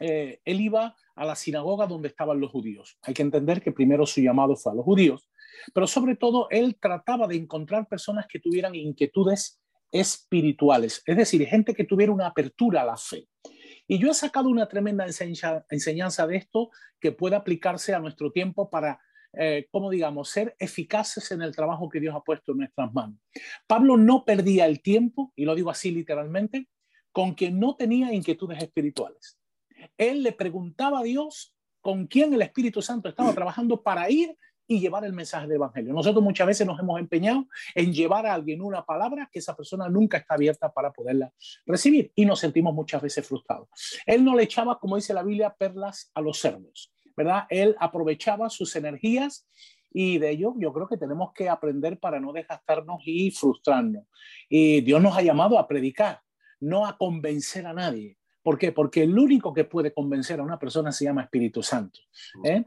eh, 0.00 0.40
él 0.44 0.60
iba 0.60 0.96
a 1.14 1.24
la 1.24 1.36
sinagoga 1.36 1.86
donde 1.86 2.08
estaban 2.08 2.40
los 2.40 2.50
judíos. 2.50 2.98
Hay 3.02 3.14
que 3.14 3.22
entender 3.22 3.62
que 3.62 3.72
primero 3.72 4.06
su 4.06 4.20
llamado 4.20 4.56
fue 4.56 4.72
a 4.72 4.74
los 4.74 4.84
judíos, 4.84 5.28
pero 5.72 5.86
sobre 5.86 6.16
todo 6.16 6.48
él 6.50 6.76
trataba 6.80 7.26
de 7.26 7.36
encontrar 7.36 7.88
personas 7.88 8.26
que 8.28 8.40
tuvieran 8.40 8.74
inquietudes 8.74 9.60
espirituales, 9.90 11.02
es 11.06 11.16
decir, 11.16 11.46
gente 11.46 11.74
que 11.74 11.84
tuviera 11.84 12.12
una 12.12 12.26
apertura 12.26 12.82
a 12.82 12.84
la 12.84 12.96
fe. 12.96 13.28
Y 13.86 13.98
yo 13.98 14.10
he 14.10 14.14
sacado 14.14 14.48
una 14.48 14.68
tremenda 14.68 15.06
enseñanza 15.70 16.26
de 16.26 16.36
esto 16.36 16.70
que 16.98 17.12
puede 17.12 17.36
aplicarse 17.36 17.94
a 17.94 18.00
nuestro 18.00 18.32
tiempo 18.32 18.70
para, 18.70 19.00
eh, 19.34 19.68
como 19.70 19.90
digamos, 19.90 20.30
ser 20.30 20.56
eficaces 20.58 21.30
en 21.30 21.42
el 21.42 21.54
trabajo 21.54 21.88
que 21.88 22.00
Dios 22.00 22.14
ha 22.14 22.22
puesto 22.22 22.52
en 22.52 22.58
nuestras 22.58 22.92
manos. 22.92 23.20
Pablo 23.66 23.96
no 23.96 24.24
perdía 24.24 24.66
el 24.66 24.82
tiempo, 24.82 25.32
y 25.36 25.44
lo 25.44 25.54
digo 25.54 25.70
así 25.70 25.90
literalmente, 25.90 26.68
con 27.12 27.34
quien 27.34 27.60
no 27.60 27.76
tenía 27.76 28.12
inquietudes 28.12 28.62
espirituales. 28.62 29.38
Él 29.98 30.22
le 30.22 30.32
preguntaba 30.32 31.00
a 31.00 31.02
Dios 31.02 31.54
con 31.80 32.06
quién 32.06 32.32
el 32.32 32.42
Espíritu 32.42 32.80
Santo 32.80 33.08
estaba 33.08 33.34
trabajando 33.34 33.82
para 33.82 34.10
ir 34.10 34.36
y 34.66 34.80
llevar 34.80 35.04
el 35.04 35.12
mensaje 35.12 35.46
del 35.46 35.56
Evangelio. 35.56 35.92
Nosotros 35.92 36.22
muchas 36.22 36.46
veces 36.46 36.66
nos 36.66 36.78
hemos 36.80 36.98
empeñado 36.98 37.46
en 37.74 37.92
llevar 37.92 38.26
a 38.26 38.34
alguien 38.34 38.62
una 38.62 38.84
palabra 38.84 39.28
que 39.32 39.38
esa 39.38 39.54
persona 39.56 39.88
nunca 39.88 40.18
está 40.18 40.34
abierta 40.34 40.72
para 40.72 40.92
poderla 40.92 41.32
recibir 41.66 42.12
y 42.14 42.24
nos 42.24 42.40
sentimos 42.40 42.74
muchas 42.74 43.02
veces 43.02 43.26
frustrados. 43.26 43.68
Él 44.06 44.24
no 44.24 44.34
le 44.34 44.44
echaba, 44.44 44.78
como 44.78 44.96
dice 44.96 45.14
la 45.14 45.22
Biblia, 45.22 45.54
perlas 45.56 46.10
a 46.14 46.20
los 46.20 46.38
cerdos, 46.38 46.92
¿verdad? 47.16 47.44
Él 47.50 47.76
aprovechaba 47.78 48.48
sus 48.50 48.74
energías 48.76 49.46
y 49.92 50.18
de 50.18 50.30
ello 50.30 50.54
yo 50.58 50.72
creo 50.72 50.88
que 50.88 50.96
tenemos 50.96 51.32
que 51.32 51.48
aprender 51.48 51.98
para 52.00 52.18
no 52.18 52.32
desgastarnos 52.32 53.00
y 53.04 53.30
frustrarnos. 53.30 54.04
Y 54.48 54.80
Dios 54.80 55.00
nos 55.00 55.16
ha 55.16 55.22
llamado 55.22 55.58
a 55.58 55.68
predicar, 55.68 56.20
no 56.58 56.86
a 56.86 56.96
convencer 56.98 57.66
a 57.66 57.72
nadie. 57.72 58.18
¿Por 58.42 58.58
qué? 58.58 58.72
Porque 58.72 59.02
el 59.02 59.18
único 59.18 59.54
que 59.54 59.64
puede 59.64 59.94
convencer 59.94 60.38
a 60.38 60.42
una 60.42 60.58
persona 60.58 60.92
se 60.92 61.04
llama 61.04 61.22
Espíritu 61.22 61.62
Santo. 61.62 62.00
¿eh? 62.44 62.64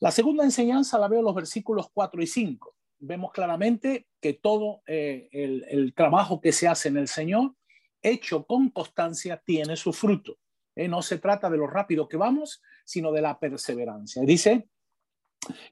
La 0.00 0.10
segunda 0.10 0.44
enseñanza 0.44 0.98
la 0.98 1.08
veo 1.08 1.18
en 1.18 1.26
los 1.26 1.34
versículos 1.34 1.90
4 1.92 2.22
y 2.22 2.26
5. 2.26 2.74
Vemos 3.00 3.32
claramente 3.32 4.06
que 4.20 4.34
todo 4.34 4.82
eh, 4.86 5.28
el, 5.32 5.92
trabajo 5.94 6.40
que 6.40 6.52
se 6.52 6.68
hace 6.68 6.88
en 6.88 6.96
el 6.96 7.06
Señor, 7.06 7.54
hecho 8.02 8.46
con 8.46 8.70
constancia, 8.70 9.42
tiene 9.44 9.76
su 9.76 9.92
fruto. 9.92 10.38
¿eh? 10.74 10.88
No 10.88 11.02
se 11.02 11.18
trata 11.18 11.50
de 11.50 11.58
lo 11.58 11.66
rápido 11.66 12.08
que 12.08 12.16
vamos, 12.16 12.62
sino 12.84 13.12
de 13.12 13.20
la 13.20 13.38
perseverancia. 13.38 14.22
Dice 14.22 14.68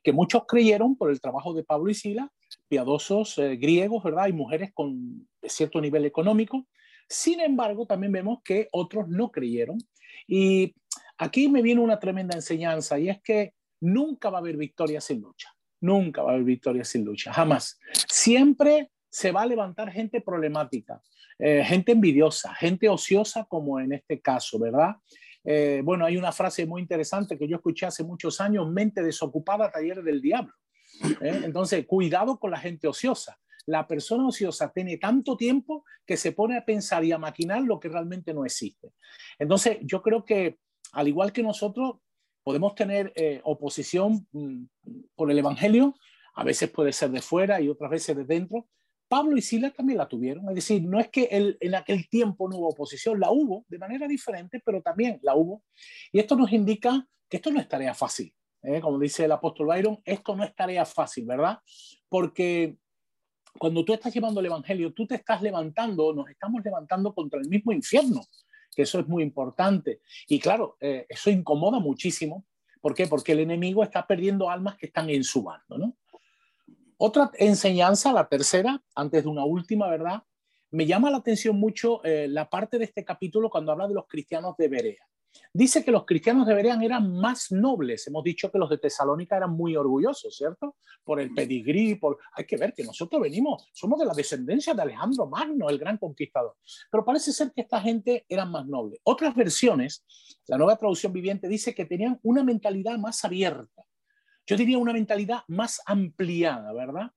que 0.02 0.12
muchos 0.12 0.44
creyeron 0.46 0.96
por 0.96 1.10
el 1.10 1.20
trabajo 1.20 1.54
de 1.54 1.64
Pablo 1.64 1.90
y 1.90 1.94
Sila, 1.94 2.30
piadosos 2.68 3.36
griegos, 3.36 4.02
¿verdad? 4.02 4.28
Y 4.28 4.32
mujeres 4.32 4.72
con 4.74 5.28
cierto 5.42 5.80
nivel 5.80 6.04
económico, 6.06 6.66
sin 7.08 7.40
embargo, 7.40 7.86
también 7.86 8.12
vemos 8.12 8.40
que 8.44 8.68
otros 8.72 9.08
no 9.08 9.30
creyeron. 9.30 9.78
Y 10.26 10.74
aquí 11.16 11.48
me 11.48 11.62
viene 11.62 11.80
una 11.80 11.98
tremenda 11.98 12.36
enseñanza 12.36 12.98
y 12.98 13.08
es 13.08 13.20
que 13.22 13.54
nunca 13.80 14.30
va 14.30 14.38
a 14.38 14.40
haber 14.40 14.56
victoria 14.56 15.00
sin 15.00 15.20
lucha. 15.20 15.48
Nunca 15.80 16.22
va 16.22 16.30
a 16.30 16.34
haber 16.34 16.44
victoria 16.44 16.84
sin 16.84 17.04
lucha, 17.04 17.32
jamás. 17.32 17.78
Siempre 18.08 18.90
se 19.08 19.30
va 19.32 19.42
a 19.42 19.46
levantar 19.46 19.90
gente 19.90 20.20
problemática, 20.20 21.00
eh, 21.38 21.62
gente 21.64 21.92
envidiosa, 21.92 22.54
gente 22.54 22.88
ociosa 22.88 23.44
como 23.44 23.78
en 23.80 23.92
este 23.92 24.20
caso, 24.20 24.58
¿verdad? 24.58 24.96
Eh, 25.44 25.80
bueno, 25.84 26.04
hay 26.04 26.16
una 26.16 26.32
frase 26.32 26.66
muy 26.66 26.82
interesante 26.82 27.38
que 27.38 27.48
yo 27.48 27.56
escuché 27.56 27.86
hace 27.86 28.04
muchos 28.04 28.40
años, 28.40 28.70
mente 28.70 29.02
desocupada, 29.02 29.70
taller 29.70 30.02
del 30.02 30.20
diablo. 30.20 30.52
¿eh? 31.20 31.42
Entonces, 31.44 31.86
cuidado 31.86 32.38
con 32.38 32.50
la 32.50 32.58
gente 32.58 32.88
ociosa 32.88 33.38
la 33.68 33.86
persona 33.86 34.26
ociosa 34.26 34.72
tiene 34.72 34.96
tanto 34.96 35.36
tiempo 35.36 35.84
que 36.06 36.16
se 36.16 36.32
pone 36.32 36.56
a 36.56 36.64
pensar 36.64 37.04
y 37.04 37.12
a 37.12 37.18
maquinar 37.18 37.62
lo 37.62 37.78
que 37.78 37.90
realmente 37.90 38.32
no 38.32 38.46
existe. 38.46 38.94
Entonces, 39.38 39.78
yo 39.82 40.00
creo 40.02 40.24
que 40.24 40.58
al 40.92 41.06
igual 41.06 41.32
que 41.32 41.42
nosotros 41.42 41.96
podemos 42.42 42.74
tener 42.74 43.12
eh, 43.16 43.40
oposición 43.44 44.26
mm, 44.32 44.64
por 45.14 45.30
el 45.30 45.38
Evangelio, 45.38 45.94
a 46.34 46.44
veces 46.44 46.70
puede 46.70 46.92
ser 46.92 47.10
de 47.10 47.20
fuera 47.20 47.60
y 47.60 47.68
otras 47.68 47.90
veces 47.90 48.16
de 48.16 48.24
dentro. 48.24 48.68
Pablo 49.08 49.36
y 49.36 49.42
Silas 49.42 49.74
también 49.74 49.98
la 49.98 50.06
tuvieron, 50.06 50.48
es 50.50 50.54
decir, 50.54 50.82
no 50.82 51.00
es 51.00 51.08
que 51.08 51.28
en 51.30 51.74
aquel 51.74 52.08
tiempo 52.10 52.48
no 52.48 52.58
hubo 52.58 52.68
oposición, 52.68 53.18
la 53.18 53.30
hubo 53.30 53.64
de 53.68 53.78
manera 53.78 54.06
diferente, 54.06 54.60
pero 54.62 54.82
también 54.82 55.18
la 55.22 55.34
hubo. 55.34 55.62
Y 56.12 56.18
esto 56.18 56.36
nos 56.36 56.52
indica 56.52 57.06
que 57.28 57.38
esto 57.38 57.50
no 57.50 57.58
es 57.58 57.68
tarea 57.68 57.94
fácil. 57.94 58.34
¿eh? 58.62 58.80
Como 58.80 58.98
dice 58.98 59.24
el 59.24 59.32
apóstol 59.32 59.66
Byron, 59.66 60.00
esto 60.04 60.36
no 60.36 60.44
es 60.44 60.54
tarea 60.54 60.84
fácil, 60.84 61.24
¿verdad? 61.26 61.58
Porque 62.08 62.76
cuando 63.58 63.84
tú 63.84 63.92
estás 63.92 64.12
llevando 64.12 64.40
el 64.40 64.46
Evangelio, 64.46 64.92
tú 64.92 65.06
te 65.06 65.16
estás 65.16 65.42
levantando, 65.42 66.12
nos 66.12 66.28
estamos 66.28 66.62
levantando 66.64 67.14
contra 67.14 67.40
el 67.40 67.48
mismo 67.48 67.72
infierno, 67.72 68.20
que 68.78 68.82
eso 68.82 69.00
es 69.00 69.08
muy 69.08 69.24
importante. 69.24 70.02
Y 70.28 70.38
claro, 70.38 70.76
eh, 70.78 71.04
eso 71.08 71.30
incomoda 71.30 71.80
muchísimo. 71.80 72.46
¿Por 72.80 72.94
qué? 72.94 73.08
Porque 73.08 73.32
el 73.32 73.40
enemigo 73.40 73.82
está 73.82 74.06
perdiendo 74.06 74.48
almas 74.48 74.76
que 74.76 74.86
están 74.86 75.10
en 75.10 75.24
su 75.24 75.42
bando, 75.42 75.78
¿no? 75.78 75.96
Otra 76.96 77.32
enseñanza, 77.34 78.12
la 78.12 78.28
tercera, 78.28 78.80
antes 78.94 79.24
de 79.24 79.28
una 79.28 79.44
última, 79.44 79.88
¿verdad? 79.88 80.22
Me 80.70 80.86
llama 80.86 81.10
la 81.10 81.16
atención 81.16 81.58
mucho 81.58 82.04
eh, 82.04 82.28
la 82.28 82.48
parte 82.48 82.78
de 82.78 82.84
este 82.84 83.04
capítulo 83.04 83.50
cuando 83.50 83.72
habla 83.72 83.88
de 83.88 83.94
los 83.94 84.06
cristianos 84.06 84.56
de 84.56 84.68
Berea. 84.68 85.08
Dice 85.52 85.84
que 85.84 85.90
los 85.90 86.04
cristianos 86.04 86.46
de 86.46 86.54
Berea 86.54 86.78
eran 86.80 87.12
más 87.12 87.50
nobles. 87.50 88.06
Hemos 88.06 88.22
dicho 88.22 88.50
que 88.50 88.58
los 88.58 88.70
de 88.70 88.78
Tesalónica 88.78 89.36
eran 89.36 89.50
muy 89.52 89.76
orgullosos, 89.76 90.36
¿cierto? 90.36 90.76
Por 91.02 91.20
el 91.20 91.32
pedigrí, 91.32 91.94
por... 91.96 92.18
Hay 92.32 92.44
que 92.44 92.56
ver 92.56 92.72
que 92.74 92.84
nosotros 92.84 93.20
venimos, 93.20 93.68
somos 93.72 93.98
de 93.98 94.06
la 94.06 94.14
descendencia 94.14 94.74
de 94.74 94.82
Alejandro 94.82 95.26
Magno, 95.26 95.68
el 95.68 95.78
gran 95.78 95.96
conquistador. 95.98 96.56
Pero 96.90 97.04
parece 97.04 97.32
ser 97.32 97.52
que 97.52 97.62
esta 97.62 97.80
gente 97.80 98.24
eran 98.28 98.50
más 98.50 98.66
nobles. 98.66 99.00
Otras 99.04 99.34
versiones, 99.34 100.04
la 100.46 100.58
nueva 100.58 100.76
traducción 100.76 101.12
viviente 101.12 101.48
dice 101.48 101.74
que 101.74 101.86
tenían 101.86 102.18
una 102.22 102.42
mentalidad 102.42 102.98
más 102.98 103.24
abierta. 103.24 103.84
Yo 104.46 104.56
diría 104.56 104.78
una 104.78 104.92
mentalidad 104.92 105.40
más 105.48 105.80
ampliada, 105.86 106.72
¿verdad? 106.72 107.10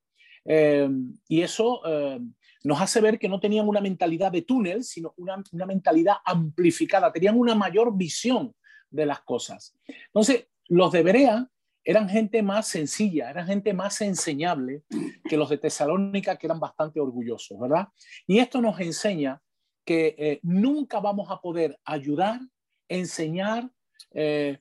Eh, 0.44 0.88
y 1.28 1.42
eso 1.42 1.80
eh, 1.86 2.20
nos 2.64 2.80
hace 2.80 3.00
ver 3.00 3.18
que 3.18 3.28
no 3.28 3.40
tenían 3.40 3.68
una 3.68 3.80
mentalidad 3.80 4.30
de 4.30 4.42
túnel, 4.42 4.84
sino 4.84 5.14
una, 5.16 5.66
mentalidad 5.66 6.16
amplificada, 6.24 7.12
tenían 7.12 7.38
una 7.38 7.54
mayor 7.54 7.96
visión 7.96 8.54
de 8.90 9.06
las 9.06 9.22
cosas. 9.22 9.74
Entonces, 10.06 10.46
los 10.68 10.92
de 10.92 11.02
Berea 11.02 11.48
eran 11.84 12.08
gente 12.08 12.42
más 12.42 12.68
sencilla, 12.68 13.30
eran 13.30 13.46
gente 13.46 13.74
más 13.74 14.00
enseñable 14.00 14.84
que 15.28 15.36
los 15.36 15.50
de 15.50 15.58
Tesalónica, 15.58 16.36
que 16.36 16.46
eran 16.46 16.60
bastante 16.60 17.00
orgullosos, 17.00 17.58
¿verdad? 17.58 17.88
Y 18.26 18.38
esto 18.38 18.60
nos 18.60 18.78
enseña 18.78 19.40
que 19.84 20.14
eh, 20.16 20.40
nunca 20.42 21.00
vamos 21.00 21.28
a 21.30 21.40
poder 21.40 21.76
ayudar, 21.84 22.40
enseñar, 22.88 23.68
eh, 24.12 24.58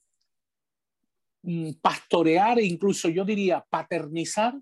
mm, 1.44 1.74
pastorear 1.82 2.58
e 2.58 2.66
incluso 2.66 3.08
yo 3.10 3.24
diría 3.24 3.64
paternizar 3.70 4.56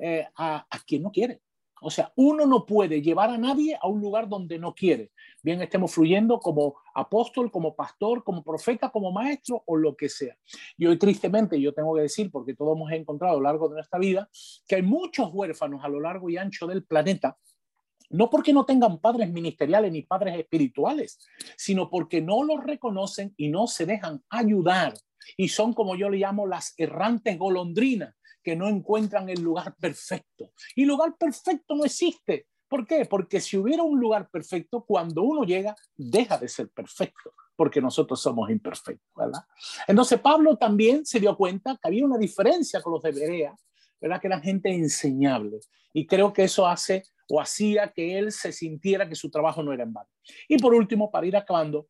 eh, 0.00 0.26
a 0.36 0.66
quien 0.84 1.02
no 1.02 1.12
quiere. 1.12 1.40
O 1.82 1.90
sea, 1.90 2.12
uno 2.16 2.46
no 2.46 2.66
puede 2.66 3.00
llevar 3.02 3.30
a 3.30 3.38
nadie 3.38 3.78
a 3.80 3.88
un 3.88 4.00
lugar 4.00 4.28
donde 4.28 4.58
no 4.58 4.74
quiere. 4.74 5.12
Bien 5.42 5.60
estemos 5.62 5.92
fluyendo 5.92 6.38
como 6.38 6.76
apóstol, 6.94 7.50
como 7.50 7.74
pastor, 7.74 8.22
como 8.22 8.42
profeta, 8.42 8.90
como 8.90 9.12
maestro 9.12 9.62
o 9.66 9.76
lo 9.76 9.96
que 9.96 10.08
sea. 10.08 10.36
Y 10.76 10.86
hoy 10.86 10.98
tristemente 10.98 11.60
yo 11.60 11.72
tengo 11.72 11.94
que 11.94 12.02
decir, 12.02 12.30
porque 12.30 12.54
todos 12.54 12.76
hemos 12.76 12.92
encontrado 12.92 13.34
a 13.34 13.36
lo 13.36 13.42
largo 13.42 13.68
de 13.68 13.76
nuestra 13.76 13.98
vida, 13.98 14.28
que 14.66 14.76
hay 14.76 14.82
muchos 14.82 15.30
huérfanos 15.32 15.84
a 15.84 15.88
lo 15.88 16.00
largo 16.00 16.28
y 16.28 16.36
ancho 16.36 16.66
del 16.66 16.84
planeta 16.84 17.38
no 18.10 18.28
porque 18.28 18.52
no 18.52 18.66
tengan 18.66 18.98
padres 18.98 19.30
ministeriales 19.30 19.92
ni 19.92 20.02
padres 20.02 20.36
espirituales, 20.36 21.18
sino 21.56 21.88
porque 21.88 22.20
no 22.20 22.42
los 22.42 22.62
reconocen 22.62 23.32
y 23.36 23.48
no 23.48 23.68
se 23.68 23.86
dejan 23.86 24.22
ayudar. 24.28 24.94
Y 25.36 25.48
son, 25.48 25.72
como 25.74 25.94
yo 25.94 26.10
le 26.10 26.18
llamo, 26.18 26.46
las 26.46 26.74
errantes 26.76 27.38
golondrinas, 27.38 28.14
que 28.42 28.56
no 28.56 28.68
encuentran 28.68 29.28
el 29.28 29.42
lugar 29.42 29.74
perfecto. 29.78 30.52
Y 30.74 30.84
lugar 30.84 31.16
perfecto 31.18 31.74
no 31.74 31.84
existe. 31.84 32.46
¿Por 32.68 32.86
qué? 32.86 33.04
Porque 33.04 33.40
si 33.40 33.56
hubiera 33.56 33.82
un 33.82 33.98
lugar 33.98 34.30
perfecto, 34.30 34.84
cuando 34.84 35.22
uno 35.22 35.42
llega, 35.42 35.74
deja 35.96 36.38
de 36.38 36.48
ser 36.48 36.68
perfecto, 36.70 37.34
porque 37.56 37.80
nosotros 37.80 38.22
somos 38.22 38.48
imperfectos, 38.48 39.10
¿verdad? 39.16 39.42
Entonces 39.88 40.20
Pablo 40.20 40.56
también 40.56 41.04
se 41.04 41.18
dio 41.18 41.36
cuenta 41.36 41.72
que 41.72 41.88
había 41.88 42.04
una 42.04 42.16
diferencia 42.16 42.80
con 42.80 42.92
los 42.92 43.02
de 43.02 43.10
Berea, 43.10 43.56
¿verdad? 44.00 44.20
Que 44.20 44.28
eran 44.28 44.40
gente 44.40 44.70
enseñable. 44.70 45.58
Y 45.92 46.06
creo 46.06 46.32
que 46.32 46.44
eso 46.44 46.66
hace 46.66 47.02
o 47.28 47.40
hacía 47.40 47.92
que 47.92 48.18
él 48.18 48.32
se 48.32 48.52
sintiera 48.52 49.08
que 49.08 49.14
su 49.14 49.30
trabajo 49.30 49.62
no 49.62 49.72
era 49.72 49.82
en 49.82 49.92
vano. 49.92 50.08
Y 50.48 50.58
por 50.58 50.74
último, 50.74 51.10
para 51.10 51.26
ir 51.26 51.36
acabando, 51.36 51.88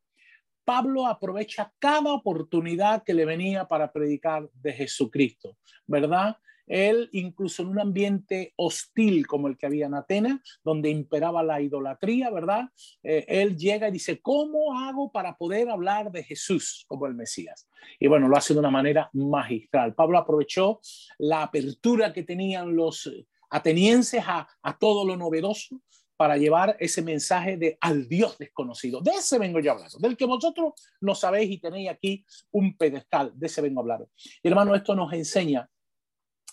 Pablo 0.70 1.08
aprovecha 1.08 1.72
cada 1.80 2.12
oportunidad 2.12 3.02
que 3.02 3.12
le 3.12 3.24
venía 3.24 3.66
para 3.66 3.90
predicar 3.90 4.48
de 4.54 4.72
Jesucristo, 4.72 5.56
¿verdad? 5.84 6.36
Él, 6.68 7.08
incluso 7.10 7.64
en 7.64 7.70
un 7.70 7.80
ambiente 7.80 8.54
hostil 8.54 9.26
como 9.26 9.48
el 9.48 9.58
que 9.58 9.66
había 9.66 9.86
en 9.86 9.94
Atenas, 9.94 10.38
donde 10.62 10.88
imperaba 10.88 11.42
la 11.42 11.60
idolatría, 11.60 12.30
¿verdad? 12.30 12.68
Eh, 13.02 13.24
él 13.26 13.56
llega 13.56 13.88
y 13.88 13.90
dice, 13.90 14.20
¿cómo 14.20 14.78
hago 14.78 15.10
para 15.10 15.36
poder 15.36 15.68
hablar 15.70 16.12
de 16.12 16.22
Jesús 16.22 16.84
como 16.86 17.06
el 17.06 17.14
Mesías? 17.14 17.68
Y 17.98 18.06
bueno, 18.06 18.28
lo 18.28 18.36
hace 18.36 18.54
de 18.54 18.60
una 18.60 18.70
manera 18.70 19.10
magistral. 19.12 19.96
Pablo 19.96 20.18
aprovechó 20.18 20.78
la 21.18 21.42
apertura 21.42 22.12
que 22.12 22.22
tenían 22.22 22.76
los 22.76 23.10
atenienses 23.50 24.22
a, 24.24 24.46
a 24.62 24.78
todo 24.78 25.04
lo 25.04 25.16
novedoso, 25.16 25.80
para 26.20 26.36
llevar 26.36 26.76
ese 26.78 27.00
mensaje 27.00 27.56
de 27.56 27.78
al 27.80 28.06
Dios 28.06 28.36
desconocido. 28.36 29.00
De 29.00 29.12
ese 29.12 29.38
vengo 29.38 29.58
yo 29.58 29.70
a 29.70 29.74
hablar, 29.76 29.90
del 29.90 30.18
que 30.18 30.26
vosotros 30.26 30.74
no 31.00 31.14
sabéis 31.14 31.50
y 31.50 31.56
tenéis 31.56 31.88
aquí 31.88 32.26
un 32.50 32.76
pedestal, 32.76 33.32
de 33.34 33.46
ese 33.46 33.62
vengo 33.62 33.80
a 33.80 33.84
hablar. 33.84 34.06
Y 34.42 34.48
hermano, 34.48 34.74
esto 34.74 34.94
nos 34.94 35.14
enseña 35.14 35.70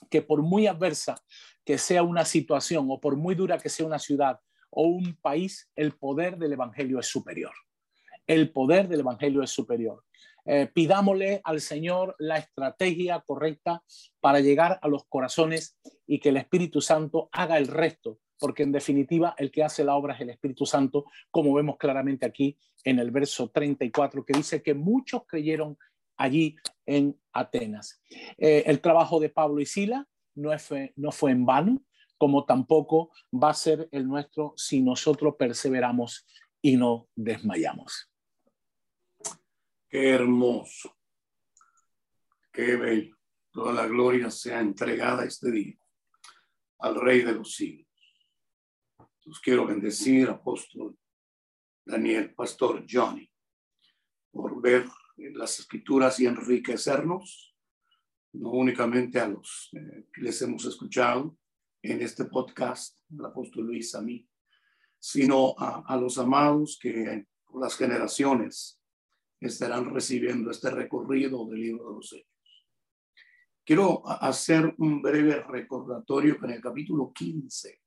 que 0.10 0.22
por 0.22 0.42
muy 0.42 0.68
adversa 0.68 1.22
que 1.66 1.78
sea 1.78 2.02
una 2.02 2.24
situación 2.24 2.88
o 2.90 3.02
por 3.02 3.18
muy 3.18 3.36
dura 3.36 3.58
que 3.58 3.68
sea 3.68 3.86
una 3.86 4.00
ciudad 4.00 4.40
o 4.70 4.84
un 4.84 5.18
país, 5.18 5.70
el 5.76 5.92
poder 5.92 6.38
del 6.38 6.54
Evangelio 6.54 6.98
es 7.00 7.08
superior. 7.08 7.52
El 8.26 8.54
poder 8.54 8.88
del 8.88 9.02
Evangelio 9.02 9.44
es 9.44 9.50
superior. 9.50 10.06
Eh, 10.46 10.72
pidámosle 10.74 11.42
al 11.44 11.60
Señor 11.60 12.16
la 12.20 12.38
estrategia 12.38 13.20
correcta 13.20 13.84
para 14.22 14.40
llegar 14.40 14.80
a 14.82 14.88
los 14.88 15.04
corazones 15.10 15.78
y 16.06 16.22
que 16.22 16.30
el 16.30 16.38
Espíritu 16.38 16.80
Santo 16.80 17.28
haga 17.34 17.58
el 17.58 17.68
resto, 17.68 18.20
porque 18.40 18.64
en 18.64 18.72
definitiva 18.72 19.36
el 19.38 19.52
que 19.52 19.64
hace 19.64 19.84
la 19.84 19.96
obra 19.96 20.14
es 20.14 20.22
el 20.22 20.30
Espíritu 20.30 20.66
Santo, 20.66 21.06
como 21.32 21.54
vemos 21.54 21.78
claramente 21.78 22.26
aquí 22.26 22.58
en 22.84 23.00
el 23.00 23.12
verso 23.12 23.50
34, 23.50 24.24
que 24.26 24.34
dice 24.34 24.62
que 24.62 24.74
muchos 24.74 25.24
creyeron 25.28 25.78
allí 26.18 26.56
en 26.86 27.20
Atenas. 27.34 28.02
Eh, 28.38 28.64
el 28.66 28.82
trabajo 28.82 29.20
de 29.20 29.30
Pablo 29.30 29.62
y 29.62 29.66
Sila 29.66 30.08
no 30.36 30.58
fue, 30.60 30.94
no 30.96 31.12
fue 31.12 31.32
en 31.32 31.46
vano, 31.46 31.84
como 32.18 32.46
tampoco 32.46 33.12
va 33.32 33.52
a 33.52 33.54
ser 33.54 33.88
el 33.92 34.08
nuestro 34.08 34.54
si 34.58 34.82
nosotros 34.82 35.36
perseveramos 35.38 36.26
y 36.62 36.78
no 36.78 37.08
desmayamos. 37.16 38.10
Qué 39.90 40.10
hermoso, 40.10 40.96
qué 42.52 42.76
bello. 42.76 43.16
Toda 43.52 43.74
la 43.74 43.88
gloria 43.88 44.30
sea 44.30 44.60
entregada 44.60 45.24
este 45.24 45.50
día 45.52 45.78
al 46.80 46.96
Rey 47.00 47.22
de 47.22 47.34
los 47.34 47.56
siglos. 47.56 47.87
Los 49.28 49.42
quiero 49.42 49.68
bendecir, 49.68 50.30
apóstol 50.30 50.98
Daniel, 51.84 52.34
pastor 52.34 52.86
Johnny, 52.90 53.30
por 54.32 54.62
ver 54.62 54.86
las 55.18 55.60
escrituras 55.60 56.18
y 56.22 56.28
enriquecernos, 56.28 57.54
no 58.32 58.52
únicamente 58.52 59.20
a 59.20 59.28
los 59.28 59.70
eh, 59.74 60.06
que 60.14 60.22
les 60.22 60.42
hemos 60.42 60.64
escuchado 60.64 61.38
en 61.82 62.02
este 62.02 62.24
podcast, 62.24 63.00
el 63.12 63.26
apóstol 63.26 63.66
Luis, 63.66 63.96
a 63.96 64.02
mí, 64.02 64.26
sino 64.98 65.56
a, 65.58 65.98
los 65.98 66.18
amados 66.20 66.80
que 66.82 67.28
por 67.44 67.62
las 67.62 67.76
generaciones 67.76 68.82
estarán 69.42 69.94
recibiendo 69.94 70.52
este 70.52 70.72
recorrido 70.72 71.46
del 71.48 71.60
libro 71.60 71.90
de 71.90 71.96
los 71.96 72.14
hechos. 72.14 72.66
Quiero 73.66 74.08
hacer 74.08 74.74
un 74.78 75.02
breve 75.02 75.44
recordatorio 75.44 76.38
en 76.46 76.52
el 76.52 76.62
capítulo 76.62 77.12
15 77.12 77.87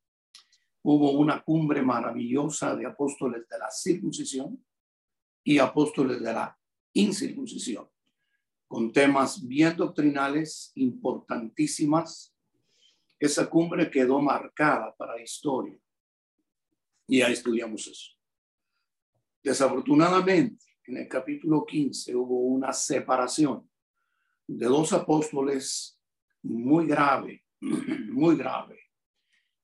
hubo 0.82 1.12
una 1.12 1.42
cumbre 1.42 1.82
maravillosa 1.82 2.74
de 2.74 2.86
apóstoles 2.86 3.48
de 3.48 3.58
la 3.58 3.70
circuncisión 3.70 4.64
y 5.44 5.58
apóstoles 5.58 6.20
de 6.20 6.32
la 6.32 6.58
incircuncisión, 6.92 7.88
con 8.66 8.92
temas 8.92 9.46
bien 9.46 9.76
doctrinales 9.76 10.72
importantísimas. 10.76 12.34
Esa 13.18 13.48
cumbre 13.48 13.90
quedó 13.90 14.20
marcada 14.20 14.94
para 14.96 15.16
la 15.16 15.22
historia 15.22 15.78
y 17.06 17.18
ya 17.18 17.28
estudiamos 17.28 17.86
eso. 17.86 18.12
Desafortunadamente, 19.42 20.64
en 20.84 20.98
el 20.98 21.08
capítulo 21.08 21.64
15 21.64 22.14
hubo 22.14 22.40
una 22.40 22.72
separación 22.72 23.68
de 24.46 24.66
dos 24.66 24.92
apóstoles 24.92 25.98
muy 26.42 26.86
grave, 26.86 27.44
muy 27.60 28.36
grave. 28.36 28.79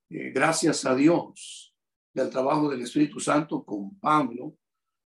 Eh, 0.08 0.30
gracias 0.30 0.84
a 0.84 0.94
Dios 0.94 1.74
del 2.12 2.30
trabajo 2.30 2.70
del 2.70 2.82
Espíritu 2.82 3.18
Santo 3.18 3.64
con 3.64 3.98
Pablo, 3.98 4.56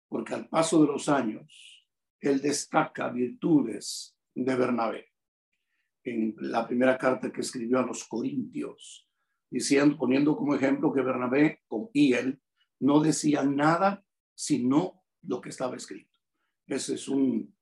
porque 0.08 0.34
al 0.34 0.48
paso 0.48 0.80
de 0.82 0.88
los 0.88 1.08
años, 1.08 1.86
él 2.20 2.40
destaca 2.40 3.08
virtudes 3.08 4.16
de 4.34 4.54
Bernabé. 4.54 5.06
En 6.04 6.34
la 6.38 6.66
primera 6.66 6.98
carta 6.98 7.32
que 7.32 7.40
escribió 7.40 7.78
a 7.78 7.86
los 7.86 8.04
Corintios, 8.04 9.08
diciendo, 9.50 9.96
poniendo 9.96 10.36
como 10.36 10.54
ejemplo 10.54 10.92
que 10.92 11.02
Bernabé 11.02 11.62
y 11.92 12.12
él 12.12 12.40
no 12.80 13.00
decían 13.00 13.56
nada 13.56 14.04
sino 14.34 15.02
lo 15.22 15.40
que 15.40 15.50
estaba 15.50 15.76
escrito. 15.76 16.18
Ese 16.66 16.94
es 16.94 17.08
un 17.08 17.54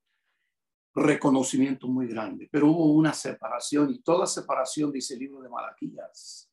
reconocimiento 0.95 1.89
muy 1.89 2.07
grande. 2.07 2.49
Pero 2.51 2.69
hubo 2.69 2.93
una 2.93 3.13
separación 3.13 3.91
y 3.91 4.01
toda 4.01 4.27
separación, 4.27 4.93
dice 4.93 5.15
el 5.15 5.21
libro 5.21 5.41
de 5.41 5.49
Malaquías, 5.49 6.48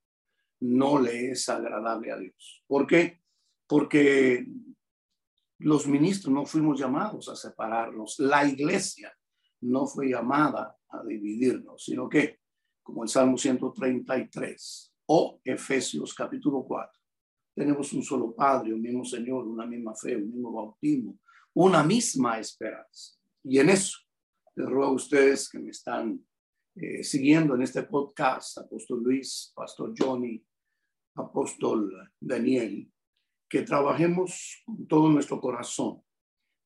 no 0.61 0.99
le 0.99 1.31
es 1.31 1.47
agradable 1.49 2.11
a 2.11 2.17
Dios. 2.17 2.63
¿Por 2.67 2.87
qué? 2.87 3.21
Porque 3.67 4.45
los 5.59 5.87
ministros 5.87 6.33
no 6.33 6.45
fuimos 6.45 6.79
llamados 6.79 7.29
a 7.29 7.35
separarnos. 7.35 8.19
La 8.19 8.45
iglesia 8.45 9.13
no 9.61 9.87
fue 9.87 10.09
llamada 10.09 10.77
a 10.89 11.03
dividirnos, 11.03 11.83
sino 11.83 12.07
que, 12.07 12.39
como 12.83 13.03
el 13.03 13.09
Salmo 13.09 13.37
133 13.37 14.93
o 15.07 15.39
Efesios 15.43 16.13
capítulo 16.13 16.63
4, 16.63 17.01
tenemos 17.55 17.93
un 17.93 18.03
solo 18.03 18.35
Padre, 18.35 18.73
un 18.73 18.81
mismo 18.81 19.05
Señor, 19.05 19.47
una 19.47 19.65
misma 19.65 19.95
fe, 19.95 20.17
un 20.17 20.29
mismo 20.29 20.51
bautismo, 20.51 21.19
una 21.53 21.83
misma 21.83 22.37
esperanza. 22.37 23.17
Y 23.43 23.59
en 23.59 23.69
eso 23.69 23.97
les 24.55 24.67
ruego 24.67 24.91
a 24.91 24.95
ustedes 24.95 25.49
que 25.49 25.59
me 25.59 25.69
están 25.69 26.19
eh, 26.75 27.03
siguiendo 27.03 27.55
en 27.55 27.61
este 27.61 27.83
podcast, 27.83 28.57
Apóstol 28.57 29.01
Luis, 29.03 29.53
Pastor 29.55 29.93
Johnny, 29.97 30.43
Apóstol 31.15 32.11
Daniel, 32.19 32.91
que 33.49 33.61
trabajemos 33.61 34.61
con 34.65 34.87
todo 34.87 35.09
nuestro 35.09 35.39
corazón 35.39 36.01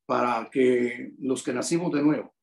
para 0.05 0.49
que 0.49 1.13
los 1.19 1.43
que 1.43 1.53
nacimos 1.53 1.91
de 1.91 2.01
nuevo 2.01 2.33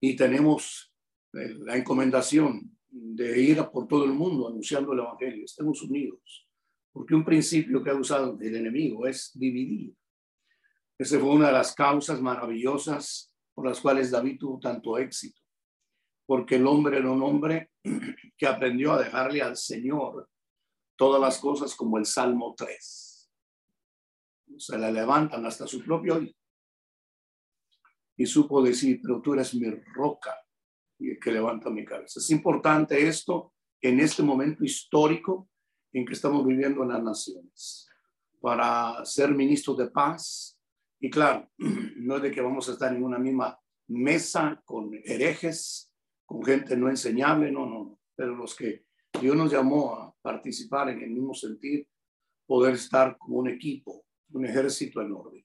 y 0.00 0.14
tenemos 0.16 0.92
eh, 1.34 1.54
la 1.60 1.76
encomendación 1.76 2.76
de 2.90 3.40
ir 3.40 3.62
por 3.72 3.86
todo 3.86 4.04
el 4.04 4.12
mundo 4.12 4.48
anunciando 4.48 4.92
el 4.92 5.00
Evangelio, 5.00 5.44
estemos 5.44 5.82
unidos, 5.82 6.48
porque 6.92 7.14
un 7.14 7.24
principio 7.24 7.82
que 7.82 7.90
ha 7.90 7.94
usado 7.94 8.38
el 8.40 8.54
enemigo 8.54 9.06
es 9.06 9.32
dividir. 9.34 9.94
Esa 10.98 11.18
fue 11.18 11.30
una 11.30 11.46
de 11.48 11.52
las 11.52 11.74
causas 11.74 12.20
maravillosas 12.20 13.32
por 13.54 13.66
las 13.66 13.80
cuales 13.80 14.10
David 14.10 14.38
tuvo 14.38 14.58
tanto 14.58 14.98
éxito, 14.98 15.37
porque 16.28 16.56
el 16.56 16.66
hombre 16.66 16.98
era 16.98 17.10
un 17.10 17.22
hombre 17.22 17.70
que 18.36 18.46
aprendió 18.46 18.92
a 18.92 19.02
dejarle 19.02 19.40
al 19.40 19.56
Señor 19.56 20.28
todas 20.94 21.18
las 21.18 21.38
cosas 21.38 21.74
como 21.74 21.96
el 21.96 22.04
Salmo 22.04 22.54
3. 22.54 23.30
Se 24.58 24.78
le 24.78 24.92
levantan 24.92 25.46
hasta 25.46 25.66
su 25.66 25.82
propio 25.82 26.20
hijo. 26.20 26.38
Y 28.18 28.26
supo 28.26 28.60
decir, 28.60 29.00
pero 29.02 29.22
tú 29.22 29.32
eres 29.32 29.54
mi 29.54 29.70
roca 29.94 30.36
y 30.98 31.12
el 31.12 31.18
que 31.18 31.32
levanta 31.32 31.70
mi 31.70 31.82
cabeza. 31.82 32.20
Es 32.20 32.28
importante 32.28 33.08
esto 33.08 33.54
en 33.80 33.98
este 33.98 34.22
momento 34.22 34.64
histórico 34.64 35.48
en 35.94 36.04
que 36.04 36.12
estamos 36.12 36.46
viviendo 36.46 36.82
en 36.82 36.90
las 36.90 37.02
naciones. 37.02 37.88
Para 38.38 39.02
ser 39.06 39.34
ministro 39.34 39.72
de 39.72 39.88
paz, 39.88 40.60
y 41.00 41.08
claro, 41.08 41.50
no 41.56 42.16
es 42.16 42.22
de 42.22 42.30
que 42.30 42.42
vamos 42.42 42.68
a 42.68 42.72
estar 42.72 42.94
en 42.94 43.02
una 43.02 43.18
misma 43.18 43.58
mesa 43.86 44.60
con 44.66 44.90
herejes, 45.04 45.87
con 46.28 46.44
gente 46.44 46.76
no 46.76 46.90
enseñable, 46.90 47.50
no, 47.50 47.64
no. 47.64 47.98
Pero 48.14 48.36
los 48.36 48.54
que 48.54 48.84
Dios 49.18 49.34
nos 49.34 49.50
llamó 49.50 49.94
a 49.94 50.14
participar 50.20 50.90
en 50.90 51.00
el 51.00 51.08
mismo 51.08 51.32
sentido, 51.32 51.86
poder 52.46 52.74
estar 52.74 53.16
como 53.16 53.38
un 53.38 53.48
equipo, 53.48 54.04
un 54.32 54.44
ejército 54.44 55.00
en 55.00 55.12
orden. 55.12 55.42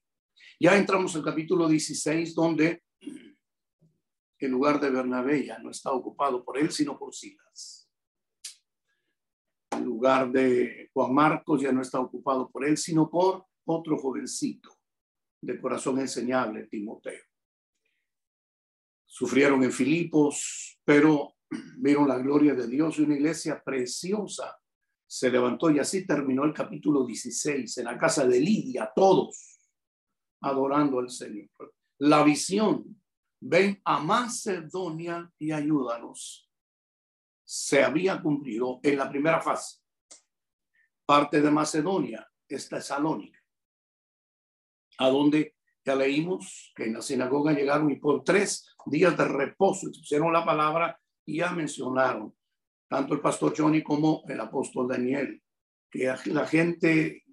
Ya 0.60 0.76
entramos 0.76 1.16
al 1.16 1.24
capítulo 1.24 1.70
16, 1.70 2.36
donde 2.36 2.84
el 3.00 4.52
lugar 4.52 4.78
de 4.82 4.90
Bernabé 4.90 5.46
ya 5.46 5.58
no 5.60 5.72
está 5.72 5.94
ocupado 5.94 6.44
por 6.44 6.58
él, 6.58 6.70
sino 6.70 7.00
por 7.00 7.16
Silas. 7.16 7.90
El 9.72 9.86
lugar 9.86 10.34
de 10.34 10.90
Juan 10.92 11.14
Marcos 11.14 11.62
ya 11.62 11.72
no 11.72 11.82
está 11.82 12.02
ocupado 12.02 12.50
por 12.52 12.66
él, 12.66 12.76
sino 12.76 13.10
por 13.10 13.46
otro 13.64 13.98
jovencito 13.98 14.70
de 15.42 15.62
corazón 15.62 16.00
enseñable, 16.00 16.68
Timoteo. 16.68 17.22
Sufrieron 19.16 19.64
en 19.64 19.72
Filipos, 19.72 20.80
pero 20.84 21.36
vieron 21.78 22.08
la 22.08 22.18
gloria 22.18 22.56
de 22.56 22.66
Dios 22.66 22.98
y 22.98 23.04
una 23.04 23.14
iglesia 23.14 23.62
preciosa 23.64 24.60
se 25.06 25.30
levantó 25.30 25.70
y 25.70 25.78
así 25.78 26.08
terminó 26.08 26.44
el 26.46 26.52
capítulo 26.52 27.06
16 27.06 27.78
en 27.78 27.86
la 27.86 27.96
casa 27.96 28.26
de 28.26 28.40
Lidia, 28.40 28.92
todos 28.96 29.60
adorando 30.42 30.98
al 30.98 31.12
Señor. 31.12 31.76
La 32.00 32.24
visión, 32.24 33.00
ven 33.40 33.80
a 33.86 34.00
Macedonia 34.00 35.32
y 35.38 35.52
ayúdanos, 35.52 36.50
se 37.46 37.84
había 37.84 38.20
cumplido 38.20 38.80
en 38.82 38.98
la 38.98 39.08
primera 39.12 39.40
fase. 39.40 39.78
Parte 41.06 41.40
de 41.40 41.52
Macedonia 41.52 42.28
es 42.48 42.68
Tesalónica 42.68 43.40
a 44.98 45.10
donde 45.10 45.53
ya 45.86 45.96
leímos 45.96 46.72
que 46.76 46.86
en 46.86 46.94
la 46.94 47.02
sinagoga 47.02 47.54
llegaron 47.54 47.92
y 47.92 47.98
por 47.98 48.24
tres 48.24 48.66
días 48.86 49.18
de 49.18 49.26
reposo 49.26 49.88
pusieron 49.88 50.32
la 50.32 50.46
palabra 50.46 51.00
y 51.26 51.38
ya 51.38 51.52
mencionaron 51.52 52.36
tanto 52.88 53.14
el 53.14 53.22
pastor 53.22 53.54
Johnny 53.56 53.82
como 53.82 54.24
el 54.28 54.40
apóstol 54.40 54.88
Daniel 54.88 55.42
que 55.90 56.14
la 56.26 56.48
gente 56.48 57.24